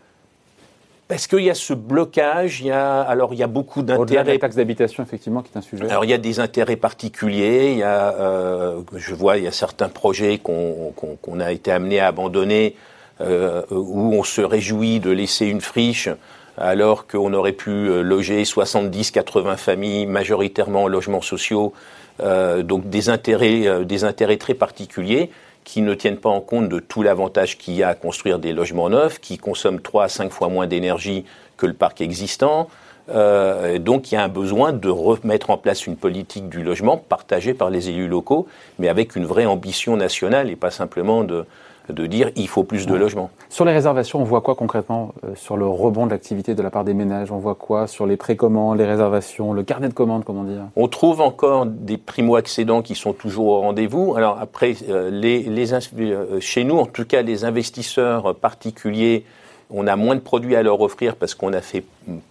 Parce 1.07 1.28
qu'il 1.28 1.42
y 1.42 1.50
a 1.50 1.54
ce 1.54 1.74
blocage, 1.74 2.62
il 2.62 2.68
y 2.68 2.72
a 2.72 3.02
alors 3.02 3.34
il 3.34 3.40
y 3.40 3.44
a 3.44 3.48
beaucoup 3.48 3.84
d'intérêts. 3.84 4.38
D'habitation, 4.38 5.04
effectivement, 5.04 5.42
qui 5.42 5.52
est 5.54 5.57
un 5.57 5.62
sujet. 5.62 5.90
Alors 5.90 6.06
il 6.06 6.10
y 6.10 6.13
a 6.13 6.18
des 6.18 6.40
intérêts 6.40 6.75
particuliers. 6.75 7.72
Il 7.74 7.78
y 7.80 7.84
a, 7.84 8.13
euh, 8.13 8.81
je 8.96 9.13
vois, 9.13 9.38
il 9.38 9.44
y 9.44 9.48
a 9.48 9.52
certains 9.52 9.90
projets 9.90 10.40
qu'on 10.40 11.40
a 11.40 11.52
été 11.52 11.72
amené 11.72 12.00
à 12.00 12.07
abandonner, 12.07 12.75
euh, 13.22 13.62
où 13.69 14.13
on 14.13 14.24
se 14.24 14.42
réjouit 14.42 15.00
de 15.00 15.10
laisser 15.10 15.46
une 15.46 15.62
friche 15.62 16.10
alors 16.57 17.07
qu'on 17.07 17.34
aurait 17.34 17.54
pu 17.54 17.69
euh, 17.69 18.02
loger 18.02 18.44
70-80 18.44 19.57
familles, 19.57 20.06
majoritairement 20.06 20.84
en 20.84 20.88
logements 20.88 21.22
sociaux, 21.22 21.74
euh, 22.22 22.63
donc 22.63 22.90
des 22.90 23.10
intérêts, 23.10 23.86
des 23.86 24.04
intérêts 24.04 24.38
très 24.38 24.54
particuliers 24.54 25.31
qui 25.65 25.81
ne 25.81 25.94
tiennent 25.94 26.17
pas 26.17 26.29
en 26.29 26.39
compte 26.39 26.69
de 26.69 26.79
tout 26.79 27.03
l'avantage 27.03 27.57
qu'il 27.57 27.73
y 27.73 27.83
a 27.83 27.89
à 27.89 27.95
construire 27.95 28.39
des 28.39 28.53
logements 28.53 28.89
neufs, 28.89 29.19
qui 29.19 29.38
consomment 29.38 29.81
3 29.81 30.06
à 30.06 30.07
5 30.07 30.31
fois 30.31 30.47
moins 30.47 30.67
d'énergie 30.67 31.25
que 31.57 31.65
le 31.65 31.73
parc 31.73 32.00
existant. 32.00 32.69
Euh, 33.09 33.77
donc 33.77 34.12
il 34.12 34.15
y 34.15 34.17
a 34.17 34.23
un 34.23 34.29
besoin 34.29 34.71
de 34.71 34.89
remettre 34.89 35.50
en 35.50 35.57
place 35.57 35.85
une 35.85 35.97
politique 35.97 36.50
du 36.50 36.63
logement 36.63 36.97
partagée 36.97 37.53
par 37.53 37.69
les 37.69 37.89
élus 37.89 38.07
locaux, 38.07 38.47
mais 38.79 38.88
avec 38.88 39.15
une 39.15 39.25
vraie 39.25 39.45
ambition 39.45 39.97
nationale 39.97 40.49
et 40.49 40.56
pas 40.56 40.71
simplement 40.71 41.23
de, 41.23 41.45
de 41.92 42.06
dire 42.06 42.31
il 42.35 42.47
faut 42.47 42.63
plus 42.63 42.85
de 42.85 42.95
logements. 42.95 43.30
Sur 43.49 43.65
les 43.65 43.71
réservations, 43.71 44.19
on 44.21 44.23
voit 44.23 44.42
quoi 44.42 44.56
concrètement 44.56 45.13
euh, 45.23 45.35
sur 45.35 45.57
le 45.57 45.68
rebond 45.68 46.06
de 46.06 46.11
l'activité 46.11 46.56
de 46.56 46.61
la 46.61 46.69
part 46.69 46.83
des 46.83 46.94
ménages? 46.94 47.31
On 47.31 47.37
voit 47.37 47.56
quoi 47.56 47.87
sur 47.87 48.06
les 48.06 48.18
précommandes, 48.18 48.77
les 48.77 48.85
réservations, 48.85 49.54
le 49.54 49.63
carnet 49.63 49.89
de 49.89 49.94
commandes, 49.94 50.23
comment 50.23 50.44
dire 50.44 50.63
On 50.75 50.87
trouve 50.87 51.21
encore 51.21 51.65
des 51.65 51.97
primo-accédants 51.97 52.81
qui 52.81 52.95
sont 52.95 53.13
toujours 53.13 53.47
au 53.47 53.59
rendez-vous. 53.61 54.15
Alors 54.15 54.37
après, 54.39 54.75
euh, 54.89 55.09
les, 55.09 55.44
les, 55.44 55.73
euh, 55.73 56.39
chez 56.39 56.63
nous, 56.63 56.77
en 56.77 56.85
tout 56.85 57.06
cas, 57.06 57.21
les 57.21 57.45
investisseurs 57.45 58.35
particuliers, 58.35 59.25
on 59.69 59.87
a 59.87 59.95
moins 59.95 60.15
de 60.15 60.21
produits 60.21 60.56
à 60.56 60.63
leur 60.63 60.81
offrir 60.81 61.15
parce 61.15 61.33
qu'on 61.33 61.54
a 61.54 61.61
fait 61.61 61.83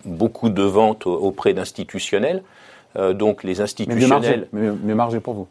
beaucoup 0.05 0.51
de 0.51 0.63
ventes 0.63 1.07
auprès 1.07 1.53
d'institutionnels. 1.53 2.43
donc 3.15 3.43
les 3.43 3.61
institutionnels... 3.61 4.47
Mais 4.53 4.71
mieux 4.71 4.95
margé 4.95 5.19
pour 5.19 5.35
vous 5.35 5.49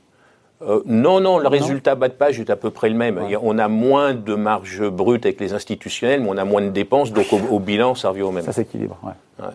euh, 0.68 0.82
non, 0.86 1.20
non, 1.20 1.40
le 1.40 1.48
résultat 1.48 1.96
bas 1.96 2.08
de 2.08 2.14
page 2.14 2.40
est 2.40 2.50
à 2.50 2.56
peu 2.56 2.70
près 2.70 2.90
le 2.90 2.96
même. 2.96 3.20
On 3.42 3.58
a 3.58 3.68
moins 3.68 4.14
de 4.14 4.36
marge 4.36 4.88
brute 4.90 5.26
avec 5.26 5.40
les 5.40 5.54
institutionnels, 5.54 6.22
mais 6.22 6.30
on 6.30 6.38
a 6.38 6.46
moins 6.46 6.62
de 6.62 6.70
dépenses, 6.70 7.12
donc 7.12 7.28
au, 7.34 7.60
bilan, 7.60 7.96
ça 7.96 8.10
revient 8.10 8.22
au 8.24 8.32
même. 8.32 8.44
Ça 8.44 8.54
s'équilibre, 8.54 8.98
ouais. 9.04 9.46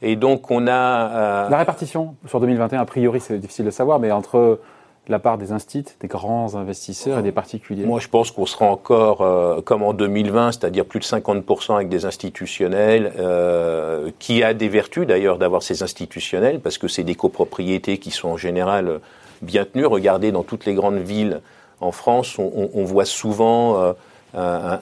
Et 0.00 0.16
donc 0.16 0.50
on 0.50 0.66
a... 0.68 0.70
Euh, 0.72 1.48
la 1.48 1.58
répartition 1.58 2.14
sur 2.26 2.40
2021, 2.40 2.80
a 2.80 2.84
priori, 2.84 3.20
c'est 3.20 3.38
difficile 3.38 3.64
de 3.64 3.70
savoir, 3.70 3.98
mais 3.98 4.12
entre 4.12 4.60
la 5.08 5.18
part 5.18 5.38
des 5.38 5.52
instituts, 5.52 5.94
des 6.00 6.06
grands 6.06 6.54
investisseurs 6.54 7.18
et 7.18 7.22
des 7.22 7.32
particuliers 7.32 7.84
Moi, 7.84 7.98
je 7.98 8.08
pense 8.08 8.30
qu'on 8.30 8.44
sera 8.44 8.66
encore 8.66 9.22
euh, 9.22 9.60
comme 9.62 9.82
en 9.82 9.94
2020, 9.94 10.52
c'est-à-dire 10.52 10.84
plus 10.84 11.00
de 11.00 11.04
50% 11.04 11.74
avec 11.74 11.88
des 11.88 12.04
institutionnels, 12.04 13.12
qui 14.18 14.42
a 14.42 14.54
des 14.54 14.68
vertus 14.68 15.06
d'ailleurs 15.06 15.38
d'avoir 15.38 15.62
ces 15.62 15.82
institutionnels, 15.82 16.60
parce 16.60 16.78
que 16.78 16.88
c'est 16.88 17.04
des 17.04 17.14
copropriétés 17.14 17.98
qui 17.98 18.10
sont 18.10 18.28
en 18.28 18.36
général 18.36 19.00
bien 19.42 19.64
tenu. 19.64 19.86
Regardez 19.86 20.32
dans 20.32 20.42
toutes 20.42 20.64
les 20.66 20.74
grandes 20.74 20.98
villes 20.98 21.40
en 21.80 21.92
France, 21.92 22.38
on, 22.38 22.84
voit 22.84 23.04
souvent 23.04 23.80
euh, 23.80 23.92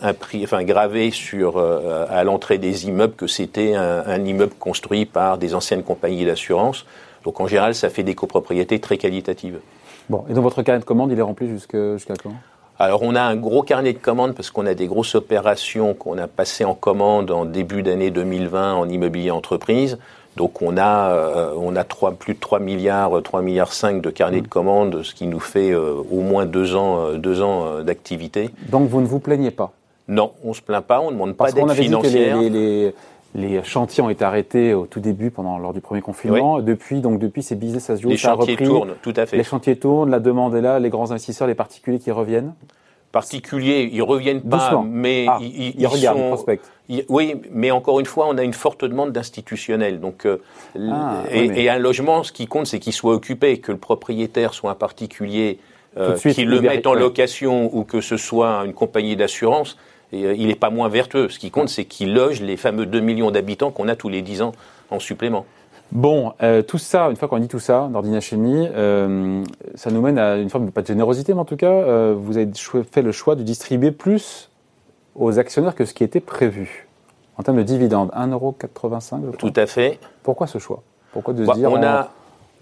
un, 0.01 0.15
prix, 0.15 0.43
enfin 0.45 0.65
gravé 0.65 1.11
sur 1.11 1.59
euh, 1.59 2.07
à 2.09 2.25
l'entrée 2.25 2.57
des 2.57 2.87
immeubles 2.87 3.15
que 3.15 3.27
c'était 3.27 3.75
un, 3.75 4.25
immeuble 4.25 4.55
construit 4.59 5.05
par 5.05 5.37
des 5.37 5.55
anciennes 5.55 5.83
compagnies 5.83 6.25
d'assurance. 6.25 6.87
Donc 7.25 7.41
en 7.41 7.47
général, 7.47 7.75
ça 7.75 7.91
fait 7.91 8.03
des 8.03 8.15
copropriétés 8.15 8.79
très 8.79 8.97
qualitatives. 8.97 9.59
Bon, 10.09 10.25
et 10.31 10.33
dans 10.33 10.41
votre 10.41 10.63
carnet 10.63 10.81
de 10.81 10.87
commande, 10.87 11.13
il 11.13 11.19
est 11.19 11.23
rempli 11.23 11.49
jusqu'à 11.49 12.15
quand? 12.23 12.33
Alors 12.79 13.03
on 13.03 13.15
a 13.15 13.23
un 13.23 13.37
gros 13.37 13.63
carnet 13.63 13.95
de 13.95 13.99
commandes 13.99 14.35
parce 14.35 14.51
qu'on 14.51 14.67
a 14.67 14.75
des 14.75 14.87
grosses 14.87 15.15
opérations 15.15 15.95
qu'on 15.95 16.19
a 16.19 16.27
passées 16.27 16.65
en 16.65 16.75
commande 16.75 17.31
en 17.31 17.47
début 17.47 17.83
d'année 17.83 18.11
2020 18.11 18.75
en 18.75 18.89
immobilier 18.89 19.31
entreprise. 19.31 19.99
Donc 20.37 20.63
on 20.63 20.77
a, 20.77 21.11
euh, 21.11 21.55
on 21.57 21.75
a 21.77 21.85
plus 21.85 22.35
de 22.35 22.39
3 22.39 22.61
milliards, 22.61 23.23
3 23.23 23.43
milliards 23.43 23.73
5 23.73 24.03
de 24.03 24.11
carnet 24.11 24.41
de 24.41 24.49
commandes, 24.49 25.03
ce 25.03 25.15
qui 25.15 25.27
nous 25.27 25.41
fait 25.41 25.71
euh, 25.71 25.95
au 26.11 26.21
moins 26.21 26.47
deux 26.47 26.75
ans, 26.75 27.15
deux 27.15 27.43
ans 27.43 27.83
d'activité. 27.83 28.51
Donc 28.69 28.89
vous 28.89 29.01
ne 29.01 29.07
vous 29.07 29.19
plaignez 29.19 29.51
pas? 29.51 29.73
Non, 30.09 30.33
on 30.45 30.55
se 30.55 30.63
plaint 30.63 30.85
pas, 30.85 31.01
on 31.01 31.07
ne 31.07 31.13
demande 31.13 31.37
pas 31.37 31.51
d'aide 31.51 31.71
financière. 31.73 32.39
Que 32.39 32.43
les, 32.43 32.95
les 33.37 33.63
chantiers 33.63 34.03
ont 34.03 34.09
été 34.09 34.25
arrêtés 34.25 34.73
au 34.73 34.87
tout 34.87 35.01
début, 35.01 35.31
pendant 35.31 35.59
lors 35.59 35.75
du 35.75 35.81
premier 35.81 36.01
confinement. 36.01 36.61
Depuis, 36.61 37.01
donc 37.01 37.19
depuis, 37.19 37.43
c'est 37.43 37.55
business 37.55 37.91
as 37.91 37.97
usual. 37.97 38.13
Les 38.13 38.17
chantiers 38.17 38.57
tournent, 38.57 38.95
tout 39.03 39.13
à 39.17 39.27
fait. 39.27 39.37
Les 39.37 39.45
chantiers 39.45 39.77
tournent, 39.77 40.11
la 40.11 40.21
demande 40.21 40.55
est 40.55 40.63
là, 40.63 40.79
les 40.79 40.89
grands 40.91 41.11
investisseurs, 41.11 41.47
les 41.47 41.55
particuliers 41.55 41.99
qui 41.99 42.11
reviennent. 42.11 42.55
Particuliers, 43.21 43.89
ils 43.93 44.03
reviennent 44.03 44.43
pas, 44.43 44.83
mais 44.87 45.27
ah, 45.29 45.39
ils, 45.41 45.87
regardent, 45.87 46.29
prospectent. 46.29 46.71
oui, 47.09 47.35
mais 47.51 47.71
encore 47.71 48.01
une 48.01 48.07
fois, 48.07 48.27
on 48.29 48.37
a 48.39 48.43
une 48.43 48.53
forte 48.53 48.85
demande 48.85 49.13
d'institutionnels. 49.13 50.01
Donc, 50.01 50.27
euh, 50.27 50.43
ah, 50.77 51.23
et, 51.31 51.69
un 51.69 51.79
logement, 51.79 52.23
ce 52.23 52.33
qui 52.33 52.47
compte, 52.47 52.67
c'est 52.67 52.79
qu'il 52.79 52.93
soit 52.93 53.15
occupé, 53.15 53.59
que 53.59 53.73
le 53.73 53.79
propriétaire 53.79 54.55
soit 54.55 54.71
un 54.71 54.75
particulier 54.75 55.59
euh, 55.97 56.17
qui 56.17 56.45
le 56.45 56.61
mette 56.61 56.87
en 56.87 56.95
location 56.95 57.75
ou 57.75 57.85
que 57.85 58.01
ce 58.01 58.17
soit 58.17 58.65
une 58.65 58.75
compagnie 58.75 59.17
d'assurance 59.17 59.77
euh, 60.15 60.35
il 60.37 60.47
n'est 60.49 60.55
pas 60.55 60.71
moins 60.71 60.89
vertueux. 60.89 61.29
Ce 61.29 61.39
qui 61.39 61.51
compte, 61.51 61.69
c'est 61.69 61.85
qu'il 61.85 62.15
loge 62.15 62.41
les 62.41 62.57
fameux 62.57 62.87
2 62.87 63.01
millions 63.01 63.31
d'habitants 63.31 63.71
qu'on 63.71 63.89
a 63.89 63.97
tous 63.97 64.09
les 64.09 64.23
10 64.23 64.43
ans 64.43 64.53
en 64.91 65.01
supplément. 65.01 65.47
Bon, 65.93 66.33
euh, 66.43 66.63
tout 66.63 66.79
ça, 66.79 67.07
une 67.07 67.17
fois 67.17 67.29
qu'on 67.29 67.39
dit 67.39 67.49
tout 67.49 67.61
ça, 67.61 67.89
d'Ordina 67.93 68.21
Chimie, 68.21 68.69
euh, 68.75 69.43
ça 69.75 69.91
nous 69.91 70.01
mène 70.01 70.19
à 70.19 70.37
une 70.37 70.51
forme 70.51 70.67
de, 70.67 70.71
pas 70.71 70.83
de 70.83 70.87
générosité, 70.87 71.33
mais 71.33 71.41
en 71.41 71.45
tout 71.45 71.57
cas, 71.57 72.13
vous 72.13 72.37
avez 72.37 72.51
fait 72.91 73.03
le 73.03 73.13
choix 73.13 73.35
de 73.37 73.43
distribuer 73.43 73.93
plus 73.93 74.51
aux 75.15 75.39
actionnaires 75.39 75.75
que 75.75 75.85
ce 75.85 75.95
qui 75.95 76.05
était 76.05 76.21
prévu. 76.21 76.87
En 77.39 77.43
termes 77.43 77.59
de 77.59 77.63
dividendes, 77.63 78.11
1,85€. 78.11 79.37
Tout 79.37 79.53
à 79.57 79.67
fait. 79.67 79.99
Pourquoi 80.23 80.47
ce 80.47 80.59
choix? 80.59 80.83
Pourquoi 81.13 81.35
de 81.35 81.45
se 81.45 81.49
bah, 81.49 81.55
dire... 81.55 81.71
On 81.71 81.83
a, 81.83 82.11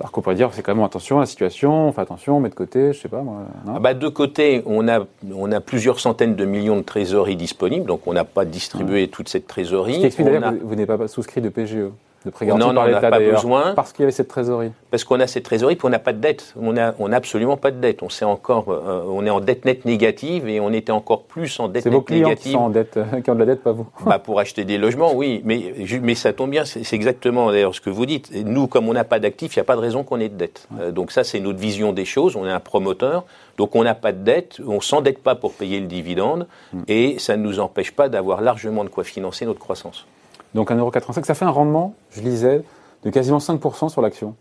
alors 0.00 0.11
qu'on 0.11 0.23
pourrait 0.23 0.35
dire, 0.35 0.50
c'est 0.52 0.62
quand 0.62 0.75
même 0.75 0.85
attention 0.85 1.19
à 1.19 1.21
la 1.21 1.26
situation, 1.26 1.88
on 1.88 1.93
fait 1.93 2.00
attention, 2.00 2.38
on 2.38 2.40
met 2.40 2.49
de 2.49 2.54
côté, 2.54 2.93
je 2.93 3.00
sais 3.00 3.09
pas 3.09 3.23
moi. 3.23 3.43
Ah 3.69 3.78
bah 3.78 3.95
de 3.95 4.09
côté, 4.09 4.62
on 4.66 4.88
a, 4.88 5.00
on 5.33 5.52
a 5.52 5.61
plusieurs 5.61 6.00
centaines 6.00 6.35
de 6.35 6.45
millions 6.45 6.76
de 6.76 6.83
trésoreries 6.83 7.37
disponibles, 7.37 7.87
donc 7.87 8.07
on 8.07 8.12
n'a 8.12 8.25
pas 8.25 8.45
distribué 8.45 9.07
toute 9.07 9.28
cette 9.28 9.47
trésorerie. 9.47 9.95
Ce 9.95 9.99
qui 10.00 10.07
explique 10.07 10.26
d'ailleurs 10.26 10.50
que 10.50 10.57
vous, 10.57 10.69
vous 10.69 10.75
n'avez 10.75 10.87
pas 10.87 11.07
souscrit 11.07 11.40
de 11.40 11.49
PGE 11.49 11.90
de 12.25 12.45
non, 12.47 12.73
non, 12.73 12.83
on 12.83 12.88
n'a 12.88 13.00
pas 13.00 13.19
besoin. 13.19 13.75
Parce 13.75 13.93
qu'il 13.93 14.02
y 14.02 14.04
avait 14.04 14.12
cette 14.12 14.28
trésorerie. 14.28 14.73
Parce 14.90 15.04
qu'on 15.04 15.21
a 15.21 15.26
cette 15.26 15.45
trésorerie, 15.45 15.76
puis 15.76 15.87
on 15.87 15.90
n'a 15.90 15.99
pas 15.99 16.12
de 16.12 16.19
dette. 16.19 16.54
On 16.61 16.73
n'a 16.73 16.95
on 16.99 17.12
absolument 17.12 17.57
pas 17.57 17.71
de 17.71 17.78
dette. 17.78 18.02
On, 18.02 18.09
sait 18.09 18.25
encore, 18.25 18.66
euh, 18.69 19.02
on 19.09 19.26
est 19.26 19.31
en 19.31 19.40
dette 19.40 19.64
nette 19.64 19.85
négative 19.85 20.49
et 20.49 20.61
on 20.61 20.73
était 20.73 20.93
encore 20.93 21.25
plus 21.25 21.61
en 21.61 21.69
dette 21.69 21.87
nette 21.87 21.93
négative. 21.93 22.09
C'est 22.09 22.23
vos 22.23 22.25
clients 22.25 22.35
qui 22.37 22.52
sont 22.52 22.59
en 22.59 22.71
dette, 22.71 22.97
euh, 22.97 23.21
qui 23.21 23.31
ont 23.31 23.35
de 23.35 23.40
la 23.40 23.47
dette, 23.47 23.62
pas 23.62 23.73
vous. 23.73 23.87
Bah, 24.07 24.19
pour 24.19 24.40
acheter 24.40 24.64
des 24.64 24.78
logements, 24.78 25.12
oui. 25.14 25.43
Mais, 25.45 25.75
mais 26.02 26.14
ça 26.14 26.33
tombe 26.33 26.50
bien, 26.50 26.64
c'est 26.64 26.93
exactement 26.93 27.50
d'ailleurs 27.50 27.75
ce 27.75 27.81
que 27.81 27.90
vous 27.90 28.07
dites. 28.07 28.31
nous, 28.33 28.66
comme 28.66 28.88
on 28.88 28.95
n'a 28.95 29.04
pas 29.04 29.19
d'actifs, 29.19 29.57
il 29.57 29.59
n'y 29.59 29.62
a 29.62 29.64
pas 29.64 29.76
de 29.76 29.81
raison 29.81 30.02
qu'on 30.02 30.21
ait 30.21 30.28
de 30.28 30.37
dette. 30.37 30.69
Euh, 30.81 30.90
donc 30.93 31.12
ça, 31.12 31.25
c'est 31.25 31.40
notre 31.40 31.59
vision 31.59 31.93
des 31.93 32.04
choses. 32.04 32.37
On 32.37 32.47
est 32.47 32.52
un 32.52 32.61
promoteur. 32.61 33.25
Donc 33.57 33.76
on 33.76 33.85
n'a 33.85 33.95
pas 33.95 34.12
de 34.12 34.19
dette, 34.19 34.61
on 34.66 34.81
s'endette 34.81 35.19
pas 35.19 35.35
pour 35.35 35.52
payer 35.52 35.81
le 35.81 35.87
dividende 35.87 36.47
mm. 36.73 36.83
et 36.88 37.19
ça 37.19 37.37
ne 37.37 37.43
nous 37.43 37.61
empêche 37.61 37.93
pas 37.93 38.09
d'avoir 38.09 38.40
largement 38.40 38.85
de 38.85 38.88
quoi 38.88 39.04
financer 39.04 39.47
notre 39.47 39.61
croissance. 39.61 40.07
Donc 40.54 40.70
1,85€, 40.70 41.25
ça 41.25 41.34
fait 41.34 41.44
un 41.44 41.50
rendement, 41.50 41.94
je 42.11 42.20
lisais, 42.20 42.62
de 43.04 43.11
quasiment 43.11 43.38
5% 43.38 43.88
sur 43.88 44.00
l'action. 44.00 44.34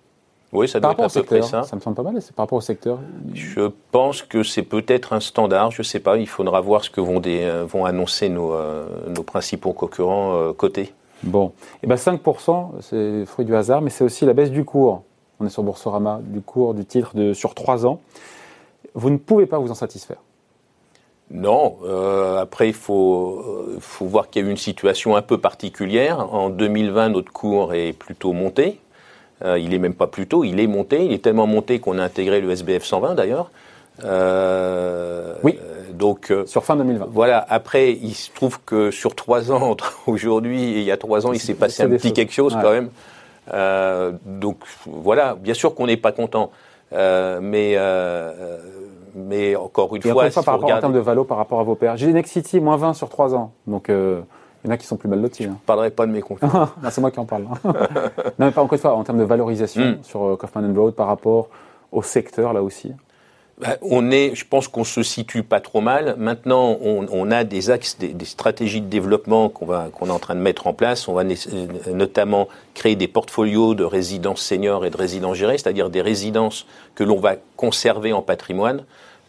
Oui, 0.54 0.68
ça 0.68 0.80
doit 0.80 0.92
être 0.92 1.04
à 1.04 1.10
peu 1.10 1.24
près 1.24 1.42
ça. 1.42 1.64
Ça 1.64 1.76
me 1.76 1.82
semble 1.82 1.96
pas 1.96 2.04
mal, 2.04 2.22
c'est 2.22 2.36
par 2.36 2.44
rapport 2.44 2.60
au 2.60 2.62
secteur. 2.62 3.00
Je 3.34 3.72
pense 3.92 4.22
que 4.22 4.44
c'est 4.44 4.62
peut-être 4.62 5.14
un 5.14 5.20
standard, 5.20 5.72
je 5.72 5.82
ne 5.82 5.84
sais 5.84 6.00
pas, 6.00 6.18
il 6.18 6.28
faudra 6.28 6.62
voir 6.62 6.84
ce 6.84 6.92
que 6.92 7.02
vont, 7.02 7.20
des, 7.20 7.42
euh, 7.42 7.66
vont 7.66 7.86
annoncer 7.86 8.30
nos, 8.30 8.54
euh, 8.54 8.86
nos 9.10 9.24
principaux 9.24 9.74
concurrents 9.74 10.36
euh, 10.36 10.54
cotés. 10.54 10.94
Bon, 11.24 11.48
et 11.48 11.84
eh 11.84 11.88
ben 11.88 11.96
5%, 11.96 12.72
c'est 12.82 13.26
fruit 13.26 13.46
du 13.46 13.56
hasard, 13.56 13.82
mais 13.82 13.90
c'est 13.90 14.04
aussi 14.04 14.26
la 14.26 14.34
baisse 14.34 14.52
du 14.52 14.64
cours. 14.64 15.04
On 15.40 15.46
est 15.48 15.50
sur 15.50 15.64
Boursorama, 15.64 16.20
du 16.22 16.42
cours 16.42 16.76
du 16.76 16.86
titre 16.86 17.16
de, 17.16 17.34
sur 17.34 17.56
3 17.56 17.88
ans. 17.88 18.00
Vous 18.94 19.10
ne 19.10 19.18
pouvez 19.18 19.48
pas 19.48 19.58
vous 19.58 19.72
en 19.72 19.76
satisfaire. 19.76 20.18
Non, 21.34 21.78
euh, 21.84 22.38
après 22.38 22.70
il 22.70 22.76
faut, 22.76 23.44
euh, 23.44 23.78
faut 23.80 24.06
voir 24.06 24.30
qu'il 24.30 24.44
y 24.44 24.46
a 24.46 24.48
eu 24.48 24.52
une 24.52 24.58
situation 24.58 25.16
un 25.16 25.24
peu 25.24 25.40
particulière. 25.40 26.20
En 26.32 26.50
2020, 26.52 27.10
notre 27.10 27.32
cours 27.32 27.74
est 27.74 27.94
plutôt 27.94 28.34
monté. 28.34 28.80
Euh, 29.44 29.58
il 29.58 29.74
est 29.74 29.80
même 29.80 29.96
pas 29.96 30.06
plutôt, 30.06 30.44
il 30.44 30.60
est 30.60 30.68
monté. 30.68 31.04
Il 31.04 31.12
est 31.12 31.24
tellement 31.24 31.48
monté 31.48 31.80
qu'on 31.80 31.98
a 31.98 32.04
intégré 32.04 32.40
le 32.40 32.52
SBF 32.52 32.84
120 32.84 33.16
d'ailleurs. 33.16 33.50
oui. 35.44 35.58
Donc 35.92 36.32
sur 36.46 36.64
fin 36.64 36.76
2020. 36.76 37.08
Voilà. 37.10 37.44
Après, 37.50 37.94
il 37.94 38.14
se 38.14 38.30
trouve 38.32 38.60
que 38.64 38.92
sur 38.92 39.16
trois 39.16 39.52
ans 39.52 39.62
entre 39.64 40.02
aujourd'hui 40.08 40.76
et 40.76 40.80
il 40.80 40.84
y 40.84 40.92
a 40.92 40.98
trois 40.98 41.26
ans, 41.26 41.34
il 41.34 41.40
s'est 41.40 41.56
passé 41.56 41.82
un 41.82 41.90
petit 41.90 42.14
quelque 42.14 42.34
chose 42.34 42.56
quand 42.62 42.72
même. 42.72 42.90
donc 44.24 44.60
voilà. 44.86 45.34
Bien 45.34 45.56
sûr 45.56 45.74
qu'on 45.74 45.88
n'est 45.88 45.98
pas 45.98 46.12
content, 46.12 46.52
mais 46.92 47.76
mais 49.16 49.56
encore 49.56 49.96
une 49.96 50.02
fois, 50.02 50.30
par 50.30 50.46
rapport 50.46 50.72
en 50.72 50.80
termes 50.80 50.94
de 50.94 51.00
valo 51.00 51.24
par 51.24 51.38
rapport 51.38 51.60
à 51.60 51.64
vos 51.64 51.76
pairs. 51.76 51.98
J'ai 51.98 52.12
Nexity 52.12 52.60
moins 52.60 52.78
20 52.78 52.94
sur 52.94 53.10
3 53.10 53.36
ans. 53.36 53.52
Donc 53.68 53.90
euh, 53.90 54.22
il 54.64 54.68
y 54.68 54.70
en 54.70 54.74
a 54.74 54.78
qui 54.78 54.86
sont 54.86 54.98
plus 54.98 55.10
mal 55.10 55.22
lotis. 55.22 55.44
Je 55.44 55.50
ne 55.50 55.54
hein. 55.54 55.60
parlerai 55.66 55.92
pas 55.92 56.06
de 56.06 56.12
mes 56.12 56.22
concurrents. 56.22 56.70
c'est 56.90 57.02
moi 57.02 57.12
qui 57.12 57.20
en 57.20 57.26
parle. 57.26 57.44
non, 57.44 57.74
mais 58.40 58.52
pas 58.52 58.62
encore 58.62 58.74
une 58.74 58.80
fois, 58.80 58.96
en 58.96 59.04
termes 59.04 59.20
de 59.20 59.24
valorisation 59.24 59.84
hmm. 59.84 60.04
sur 60.04 60.24
euh, 60.24 60.36
Kaufman 60.36 60.70
Broad 60.70 60.96
par 60.96 61.08
rapport 61.08 61.50
au 61.92 62.02
secteur 62.02 62.54
là 62.54 62.64
aussi. 62.64 62.94
Bah, 63.60 63.78
on 63.82 64.10
est, 64.10 64.34
je 64.34 64.46
pense 64.48 64.68
qu'on 64.68 64.84
se 64.84 65.04
situe 65.04 65.44
pas 65.44 65.60
trop 65.60 65.80
mal. 65.80 66.16
Maintenant, 66.18 66.78
on, 66.82 67.32
a 67.32 67.44
des 67.44 67.70
axes, 67.70 67.98
des, 68.00 68.26
stratégies 68.26 68.82
de 68.82 68.88
développement 68.88 69.50
qu'on 69.50 69.66
va, 69.66 69.90
qu'on 69.94 70.08
est 70.08 70.12
en 70.12 70.20
train 70.20 70.34
de 70.34 70.40
mettre 70.40 70.66
en 70.66 70.74
place. 70.74 71.08
On 71.08 71.14
va 71.14 71.24
notamment 71.92 72.48
créer 72.74 72.96
des 72.96 73.08
portfolios 73.08 73.76
de 73.76 73.84
résidences 73.84 74.42
seniors 74.42 74.86
et 74.86 74.90
de 74.90 74.98
résidences 74.98 75.38
gérées, 75.38 75.58
c'est-à-dire 75.58 75.92
des 75.92 76.02
résidences 76.02 76.66
que 76.96 77.04
l'on 77.04 77.20
va 77.20 77.36
conserver 77.56 78.12
en 78.12 78.24
patrimoine, 78.24 78.86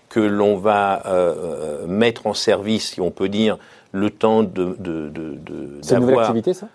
que 0.08 0.20
l'on 0.20 0.56
va 0.56 1.02
euh, 1.06 1.34
euh, 1.36 1.86
mettre 1.86 2.26
en 2.26 2.34
service, 2.34 2.92
si 2.92 3.02
on 3.02 3.10
peut 3.10 3.28
dire, 3.28 3.58
le 3.92 4.08
temps 4.08 4.42
de, 4.42 4.74
de, 4.78 5.08
de, 5.10 5.36
de 5.36 5.78
C'est 5.82 5.96
une 5.96 6.00
nouvelle 6.00 6.20
activité, 6.20 6.54
ça? 6.54 6.68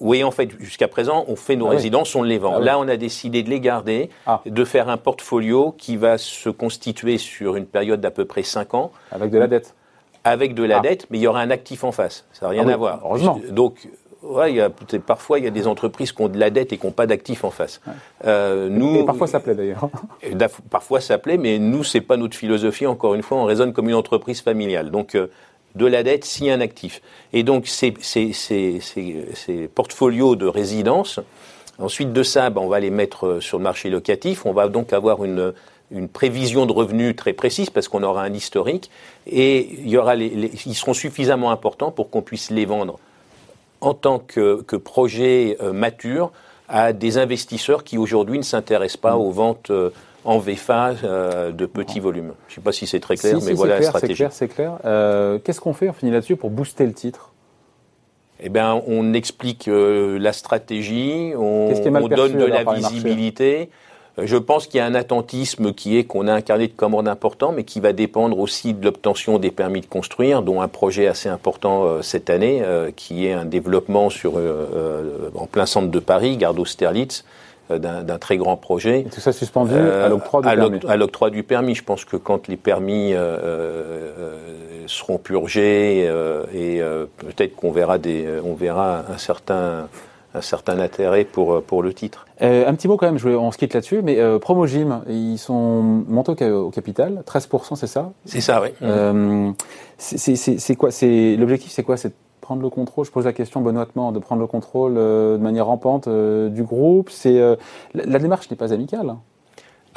Oui, 0.00 0.24
en 0.24 0.30
fait, 0.30 0.50
jusqu'à 0.60 0.88
présent, 0.88 1.24
on 1.28 1.36
fait 1.36 1.56
nos 1.56 1.66
ah 1.66 1.70
résidences, 1.70 2.14
on 2.14 2.22
les 2.22 2.38
vend. 2.38 2.54
Ah 2.56 2.60
Là, 2.60 2.78
on 2.78 2.88
a 2.88 2.96
décidé 2.96 3.42
de 3.42 3.50
les 3.50 3.60
garder, 3.60 4.10
ah. 4.26 4.40
de 4.46 4.64
faire 4.64 4.88
un 4.88 4.96
portfolio 4.96 5.74
qui 5.76 5.96
va 5.96 6.18
se 6.18 6.48
constituer 6.48 7.18
sur 7.18 7.56
une 7.56 7.66
période 7.66 8.00
d'à 8.00 8.10
peu 8.10 8.24
près 8.24 8.42
5 8.42 8.74
ans. 8.74 8.92
Avec 9.10 9.30
de 9.30 9.38
la 9.38 9.46
dette 9.46 9.74
Avec 10.24 10.54
de 10.54 10.62
la 10.62 10.80
dette, 10.80 11.06
mais 11.10 11.18
il 11.18 11.22
y 11.22 11.26
aura 11.26 11.40
un 11.40 11.50
actif 11.50 11.84
en 11.84 11.92
face. 11.92 12.24
Ça 12.32 12.46
n'a 12.46 12.50
rien 12.50 12.68
à 12.68 12.76
voir. 12.76 13.00
Heureusement. 13.04 13.40
Donc, 13.50 13.88
ouais, 14.22 14.52
il 14.52 14.56
y 14.56 14.60
a, 14.60 14.70
parfois, 15.06 15.38
il 15.38 15.44
y 15.44 15.48
a 15.48 15.50
des 15.50 15.66
entreprises 15.66 16.12
qui 16.12 16.22
ont 16.22 16.28
de 16.28 16.38
la 16.38 16.50
dette 16.50 16.72
et 16.72 16.78
qui 16.78 16.86
n'ont 16.86 16.92
pas 16.92 17.06
d'actif 17.06 17.44
en 17.44 17.50
face. 17.50 17.80
Euh, 18.24 18.68
nous, 18.70 19.00
et 19.00 19.04
parfois, 19.04 19.26
ça 19.26 19.40
plaît 19.40 19.54
d'ailleurs. 19.54 19.88
parfois, 20.70 21.00
ça 21.00 21.18
plaît, 21.18 21.36
mais 21.36 21.58
nous, 21.58 21.84
c'est 21.84 22.00
pas 22.00 22.16
notre 22.16 22.36
philosophie. 22.36 22.86
Encore 22.86 23.14
une 23.14 23.22
fois, 23.22 23.38
on 23.38 23.44
raisonne 23.44 23.72
comme 23.72 23.88
une 23.88 23.94
entreprise 23.94 24.40
familiale. 24.40 24.90
Donc, 24.90 25.14
euh, 25.14 25.30
de 25.74 25.86
la 25.86 26.02
dette 26.02 26.24
si 26.24 26.50
un 26.50 26.60
actif. 26.60 27.02
Et 27.32 27.42
donc 27.42 27.66
ces, 27.66 27.94
ces, 28.00 28.32
ces, 28.32 28.80
ces 28.80 29.68
portfolios 29.68 30.36
de 30.36 30.46
résidence, 30.46 31.20
ensuite 31.78 32.12
de 32.12 32.22
ça, 32.22 32.50
ben, 32.50 32.60
on 32.60 32.68
va 32.68 32.80
les 32.80 32.90
mettre 32.90 33.26
euh, 33.26 33.40
sur 33.40 33.58
le 33.58 33.64
marché 33.64 33.90
locatif. 33.90 34.46
On 34.46 34.52
va 34.52 34.68
donc 34.68 34.92
avoir 34.92 35.24
une, 35.24 35.52
une 35.90 36.08
prévision 36.08 36.66
de 36.66 36.72
revenus 36.72 37.16
très 37.16 37.32
précise 37.32 37.70
parce 37.70 37.88
qu'on 37.88 38.02
aura 38.02 38.22
un 38.22 38.32
historique 38.32 38.90
et 39.26 39.68
il 39.80 39.88
y 39.88 39.96
aura 39.96 40.14
les, 40.14 40.50
ils 40.66 40.74
seront 40.74 40.94
suffisamment 40.94 41.50
importants 41.50 41.90
pour 41.90 42.10
qu'on 42.10 42.22
puisse 42.22 42.50
les 42.50 42.66
vendre 42.66 42.98
en 43.80 43.94
tant 43.94 44.18
que, 44.18 44.62
que 44.62 44.76
projet 44.76 45.56
euh, 45.60 45.72
mature 45.72 46.32
à 46.68 46.92
des 46.92 47.18
investisseurs 47.18 47.84
qui 47.84 47.98
aujourd'hui 47.98 48.38
ne 48.38 48.44
s'intéressent 48.44 48.96
pas 48.96 49.14
mmh. 49.14 49.20
aux 49.20 49.30
ventes 49.30 49.70
euh, 49.70 49.90
en 50.24 50.38
VFA 50.38 50.94
euh, 51.04 51.52
de 51.52 51.66
petits 51.66 52.00
volumes. 52.00 52.32
Je 52.48 52.52
ne 52.52 52.54
sais 52.56 52.60
pas 52.60 52.72
si 52.72 52.86
c'est 52.86 53.00
très 53.00 53.16
clair, 53.16 53.38
mais 53.44 53.52
voilà 53.52 53.78
la 53.78 53.82
stratégie. 53.82 54.14
C'est 54.14 54.16
clair, 54.16 54.32
c'est 54.32 54.48
clair. 54.48 54.78
Euh, 54.84 55.38
qu'est-ce 55.38 55.60
qu'on 55.60 55.74
fait, 55.74 55.88
on 55.88 55.92
finit 55.92 56.12
là-dessus, 56.12 56.36
pour 56.36 56.50
booster 56.50 56.86
le 56.86 56.94
titre? 56.94 57.32
Eh 58.40 58.48
bien, 58.48 58.82
on 58.86 59.12
explique 59.12 59.68
euh, 59.68 60.18
la 60.18 60.32
stratégie, 60.32 61.32
on, 61.36 61.68
donne 62.08 62.36
de 62.36 62.44
la 62.44 62.64
visibilité. 62.64 63.70
Je 64.16 64.36
pense 64.36 64.66
qu'il 64.66 64.78
y 64.78 64.80
a 64.80 64.86
un 64.86 64.94
attentisme 64.94 65.72
qui 65.72 65.98
est 65.98 66.04
qu'on 66.04 66.28
a 66.28 66.32
un 66.32 66.40
carnet 66.40 66.68
de 66.68 66.72
commandes 66.72 67.08
important, 67.08 67.52
mais 67.52 67.64
qui 67.64 67.80
va 67.80 67.92
dépendre 67.92 68.38
aussi 68.38 68.72
de 68.72 68.84
l'obtention 68.84 69.38
des 69.38 69.50
permis 69.50 69.80
de 69.80 69.86
construire, 69.86 70.42
dont 70.42 70.60
un 70.60 70.68
projet 70.68 71.08
assez 71.08 71.28
important 71.28 72.00
cette 72.00 72.30
année, 72.30 72.62
qui 72.94 73.26
est 73.26 73.32
un 73.32 73.44
développement 73.44 74.10
sur, 74.10 74.34
en 75.34 75.46
plein 75.46 75.66
centre 75.66 75.88
de 75.88 75.98
Paris, 75.98 76.36
Gare 76.36 76.54
d'Austerlitz, 76.54 77.24
d'un 77.70 78.18
très 78.18 78.36
grand 78.36 78.56
projet. 78.56 79.00
Et 79.00 79.04
tout 79.04 79.20
ça 79.20 79.32
suspendu 79.32 79.74
à 79.74 80.08
l'octroi 80.08 80.40
du 80.42 80.48
permis 80.56 80.80
À 80.88 80.96
l'octroi 80.96 81.30
du 81.30 81.42
permis. 81.42 81.74
Je 81.74 81.84
pense 81.84 82.04
que 82.04 82.16
quand 82.16 82.48
les 82.48 82.56
permis 82.56 83.14
euh, 83.14 83.38
euh, 83.42 84.38
seront 84.86 85.18
purgés 85.18 86.04
et 86.54 86.80
peut-être 87.18 87.56
qu'on 87.56 87.72
verra, 87.72 87.98
des, 87.98 88.26
on 88.44 88.54
verra 88.54 89.04
un 89.10 89.18
certain 89.18 89.88
un 90.34 90.40
certain 90.40 90.80
intérêt 90.80 91.24
pour, 91.24 91.62
pour 91.62 91.82
le 91.82 91.94
titre. 91.94 92.26
Euh, 92.42 92.68
un 92.68 92.74
petit 92.74 92.88
mot 92.88 92.96
quand 92.96 93.06
même, 93.06 93.18
je 93.18 93.28
on 93.28 93.52
se 93.52 93.58
quitte 93.58 93.74
là-dessus, 93.74 94.02
mais 94.02 94.18
euh, 94.18 94.38
Promogym, 94.38 95.02
ils 95.08 95.38
sont 95.38 95.82
montés 95.82 96.50
au, 96.50 96.70
capital, 96.70 97.22
13%, 97.26 97.76
c'est 97.76 97.86
ça? 97.86 98.12
C'est 98.24 98.40
ça, 98.40 98.60
oui. 98.60 98.70
Euh, 98.82 99.52
c'est 99.98 100.76
quoi? 100.76 100.90
L'objectif, 101.02 101.70
c'est 101.70 101.84
quoi 101.84 101.96
C'est 101.96 102.12
prendre 102.44 102.62
le 102.62 102.70
contrôle, 102.70 103.04
je 103.06 103.10
pose 103.10 103.24
la 103.24 103.32
question 103.32 103.60
benoîtement, 103.60 104.12
de 104.12 104.18
prendre 104.18 104.40
le 104.40 104.46
contrôle 104.46 104.94
de 104.94 105.38
manière 105.40 105.66
rampante 105.66 106.08
du 106.08 106.62
groupe. 106.62 107.10
C'est 107.10 107.38
la, 107.94 108.04
la, 108.04 108.18
démarche 108.18 108.50
n'est 108.50 108.56
pas 108.56 108.72
amicale. 108.72 109.08
Hein. 109.10 109.18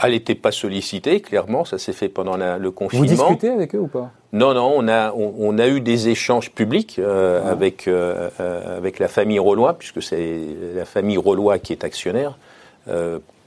Elle 0.03 0.11
n'était 0.11 0.35
pas 0.35 0.51
sollicitée, 0.51 1.21
clairement, 1.21 1.65
ça 1.65 1.79
s'est 1.79 1.93
fait 1.93 2.09
pendant 2.09 2.37
le 2.37 2.71
confinement. 2.71 3.05
Vous 3.05 3.09
discutez 3.09 3.49
avec 3.49 3.73
eux 3.73 3.79
ou 3.79 3.87
pas? 3.87 4.11
Non, 4.31 4.53
non, 4.53 4.71
on 4.75 4.87
a, 4.87 5.11
on, 5.13 5.57
a 5.57 5.67
eu 5.67 5.81
des 5.81 6.09
échanges 6.09 6.51
publics 6.51 6.99
euh, 6.99 7.41
ah. 7.43 7.49
avec, 7.49 7.87
euh, 7.87 8.29
euh, 8.39 8.77
avec 8.77 8.99
la 8.99 9.07
famille 9.07 9.39
Rollois, 9.39 9.73
puisque 9.73 10.03
c'est 10.03 10.39
la 10.75 10.85
famille 10.85 11.17
Rollois 11.17 11.57
qui 11.57 11.73
est 11.73 11.83
actionnaire, 11.83 12.37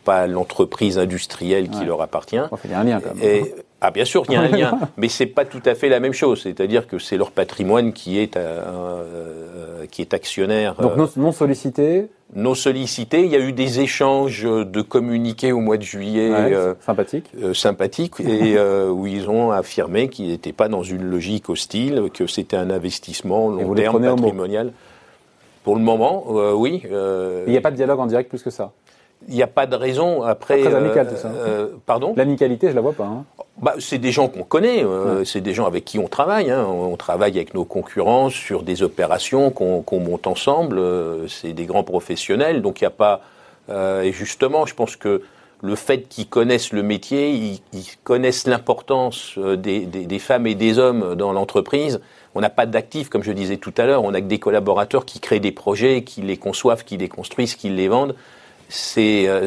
pas 0.05 0.27
l'entreprise 0.27 0.99
industrielle 0.99 1.69
qui 1.69 1.85
leur 1.85 2.03
appartient. 2.03 2.41
il 2.65 2.71
y 2.71 2.75
a 2.75 2.81
un 2.81 2.85
lien 2.85 3.01
quand 3.01 3.15
même. 3.15 3.45
ah, 3.81 3.91
bien 3.91 4.05
sûr, 4.05 4.25
il 4.29 4.35
y 4.35 4.37
a 4.37 4.41
un 4.41 4.49
lien, 4.49 4.79
mais 4.97 5.09
c'est 5.09 5.27
pas 5.27 5.45
tout 5.45 5.63
à 5.65 5.75
fait 5.75 5.89
la 5.89 6.01
même 6.01 6.13
chose. 6.13 6.43
C'est-à-dire 6.43 6.87
que 6.87 6.99
c'est 6.99 7.17
leur 7.17 7.31
patrimoine 7.31 7.93
qui 7.93 8.19
est, 8.19 8.39
qui 9.91 10.03
est 10.03 10.15
actionnaire. 10.15 10.75
Donc 10.75 10.97
non, 10.97 11.09
non 11.17 11.33
sollicité 11.33 12.09
nos 12.35 12.55
sollicités. 12.55 13.25
Il 13.25 13.31
y 13.31 13.37
a 13.37 13.41
eu 13.41 13.53
des 13.53 13.81
échanges 13.81 14.43
de 14.45 14.83
communiqués 14.83 15.53
au 15.53 15.61
mois 15.61 15.77
de 15.77 15.83
juillet. 15.83 16.31
Euh, 16.31 16.75
sympathiques. 16.81 17.31
Euh, 17.43 17.55
sympathiques, 17.55 18.21
et 18.21 18.55
euh, 18.57 18.91
où 18.91 19.07
ils 19.07 19.29
ont 19.29 19.51
affirmé 19.51 20.09
qu'ils 20.09 20.29
n'étaient 20.29 20.53
pas 20.53 20.69
dans 20.69 20.83
une 20.83 21.03
logique 21.03 21.49
hostile, 21.49 22.11
que 22.13 22.27
c'était 22.27 22.57
un 22.57 22.71
investissement 22.71 23.49
long 23.49 23.75
terme 23.75 24.03
patrimonial. 24.03 24.73
Pour 25.65 25.77
le 25.77 25.83
moment, 25.83 26.25
oui. 26.55 26.83
Il 26.85 27.51
n'y 27.51 27.57
a 27.57 27.61
pas 27.61 27.71
de 27.71 27.77
dialogue 27.77 28.01
en 28.01 28.07
direct 28.07 28.29
plus 28.29 28.43
que 28.43 28.51
ça 28.51 28.73
il 29.31 29.37
n'y 29.37 29.43
a 29.43 29.47
pas 29.47 29.67
de 29.67 29.77
raison 29.77 30.23
après. 30.23 30.61
Très 30.61 30.75
amical 30.75 31.09
tout 31.09 31.17
ça. 31.17 31.31
pardon? 31.87 32.13
L'amicalité, 32.17 32.69
je 32.69 32.75
la 32.75 32.83
vois 32.83 32.93
pas. 32.93 33.05
Hein. 33.05 33.25
Bah, 33.63 33.75
c'est 33.79 33.99
des 33.99 34.13
gens 34.13 34.29
qu'on 34.29 34.43
connaît, 34.43 34.85
c'est 35.25 35.41
des 35.41 35.55
gens 35.55 35.67
avec 35.67 35.85
qui 35.85 35.99
on 35.99 36.09
travaille. 36.09 36.51
Hein. 36.51 36.67
On 36.67 36.97
travaille 36.97 37.37
avec 37.37 37.55
nos 37.55 37.65
concurrents 37.65 38.29
sur 38.29 38.63
des 38.63 38.83
opérations 38.83 39.51
qu'on 39.51 40.01
monte 40.01 40.27
ensemble. 40.27 40.81
c'est 41.29 41.53
des 41.53 41.65
grands 41.65 41.85
professionnels, 41.85 42.61
donc 42.61 42.81
il 42.81 42.85
n'y 42.85 42.89
a 42.89 42.91
pas. 42.91 43.23
Euh, 43.71 44.03
et 44.03 44.13
justement, 44.13 44.67
je 44.67 44.75
pense 44.75 44.97
que 44.97 45.23
le 45.63 45.75
fait 45.75 46.09
qu'ils 46.09 46.27
connaissent 46.27 46.73
le 46.73 46.83
métier, 46.83 47.31
ils, 47.31 47.61
connaissent 48.03 48.47
l'importance 48.47 49.35
euh, 49.37 49.57
des, 49.57 49.81
des, 49.81 50.07
des, 50.07 50.19
femmes 50.19 50.47
et 50.47 50.55
des 50.55 50.79
hommes 50.79 51.15
dans 51.15 51.33
l'entreprise. 51.33 52.01
On 52.35 52.41
n'a 52.41 52.51
pas 52.51 52.67
d'actifs, 52.67 53.09
comme 53.09 53.23
je 53.23 53.33
disais 53.33 53.59
tout 53.59 53.75
à 53.77 53.85
l'heure. 53.85 54.03
On 54.05 54.15
a 54.15 54.21
que 54.21 54.27
des 54.27 54.39
collaborateurs 54.39 55.05
qui 55.05 55.21
créent 55.21 55.41
des 55.41 55.53
projets, 55.53 56.03
qui 56.03 56.23
les 56.23 56.37
conçoivent, 56.37 56.85
qui 56.85 56.97
les 56.97 57.09
construisent, 57.09 57.57
qui 57.57 57.69
les 57.69 57.89
vendent. 57.89 58.15
C'est 58.71 59.29
euh, 59.29 59.47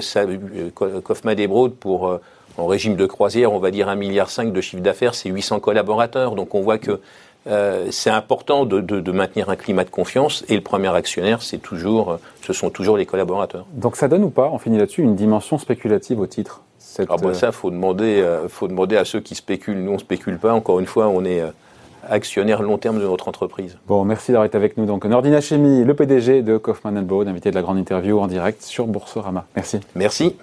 Kaufmann 1.03 1.39
et 1.39 1.48
Broad 1.48 1.74
pour 1.74 2.20
en 2.58 2.68
régime 2.68 2.96
de 2.96 3.08
croisière, 3.08 3.51
on 3.51 3.60
va 3.60 3.72
dire 3.72 3.88
1,5 3.88 3.96
milliard 3.96 4.30
de 4.46 4.62
chiffre 4.62 4.84
d'affaires, 4.84 5.15
c'est 5.15 5.30
800 5.30 5.60
collaborateurs. 5.60 6.36
Donc 6.36 6.53
on 6.53 6.62
voit 6.62 6.77
que 6.77 7.00
euh, 7.48 7.88
c'est 7.89 8.12
important 8.12 8.65
de, 8.65 9.12
maintenir 9.12 9.50
un 9.50 9.56
climat 9.56 9.84
de 9.84 9.89
confiance 9.89 10.46
et 10.50 10.56
le 10.56 10.62
premier 10.62 10.94
actionnaire, 10.96 11.42
c'est 11.42 11.58
toujours, 11.58 12.20
ce 12.42 12.53
sont 12.53 12.70
toujours 12.70 12.96
les 12.96 13.08
collaborateurs. 13.08 13.65
Donc 13.74 13.96
ça 13.96 14.08
donne 14.08 14.24
ou 14.24 14.30
pas, 14.30 14.50
on 14.51 14.60
finit 14.60 14.77
là-dessus, 14.77 15.01
une 15.01 15.15
dimension 15.15 15.58
spéculative 15.58 16.20
au 16.20 16.27
titre 16.27 16.62
cette... 16.94 17.08
Ah 17.10 17.15
bah 17.20 17.34
ça, 17.34 17.51
faut 17.51 17.72
demander, 17.72 18.22
euh, 18.22 18.48
faut 18.48 18.68
demander 18.68 18.98
à 18.98 19.06
ceux 19.06 19.20
qui 19.20 19.34
spéculent. 19.36 19.80
Nous, 19.80 19.92
on 19.92 19.98
spécule 19.98 20.38
pas. 20.38 20.53
Encore 20.53 20.80
une 20.80 20.86
fois, 20.86 21.08
on 21.08 21.25
est 21.25 21.42
euh, 21.42 21.48
actionnaire 22.10 22.62
long 22.62 22.77
terme 22.77 23.00
de 23.00 23.05
notre 23.05 23.27
entreprise. 23.27 23.77
Bon, 23.88 24.03
merci 24.05 24.31
d'avoir 24.31 24.45
été 24.45 24.57
avec 24.57 24.77
nous. 24.77 24.86
Donc, 24.86 25.05
Nordina 25.05 25.41
Chemi, 25.41 25.83
le 25.83 25.93
PDG 25.93 26.41
de 26.41 26.57
Kaufmann 26.57 27.03
Broad, 27.03 27.27
invité 27.27 27.50
de 27.50 27.55
la 27.55 27.62
grande 27.62 27.77
interview 27.77 28.19
en 28.19 28.27
direct 28.27 28.62
sur 28.62 28.88
Boursorama. 28.88 29.45
Merci. 29.55 29.79
Merci. 29.95 30.36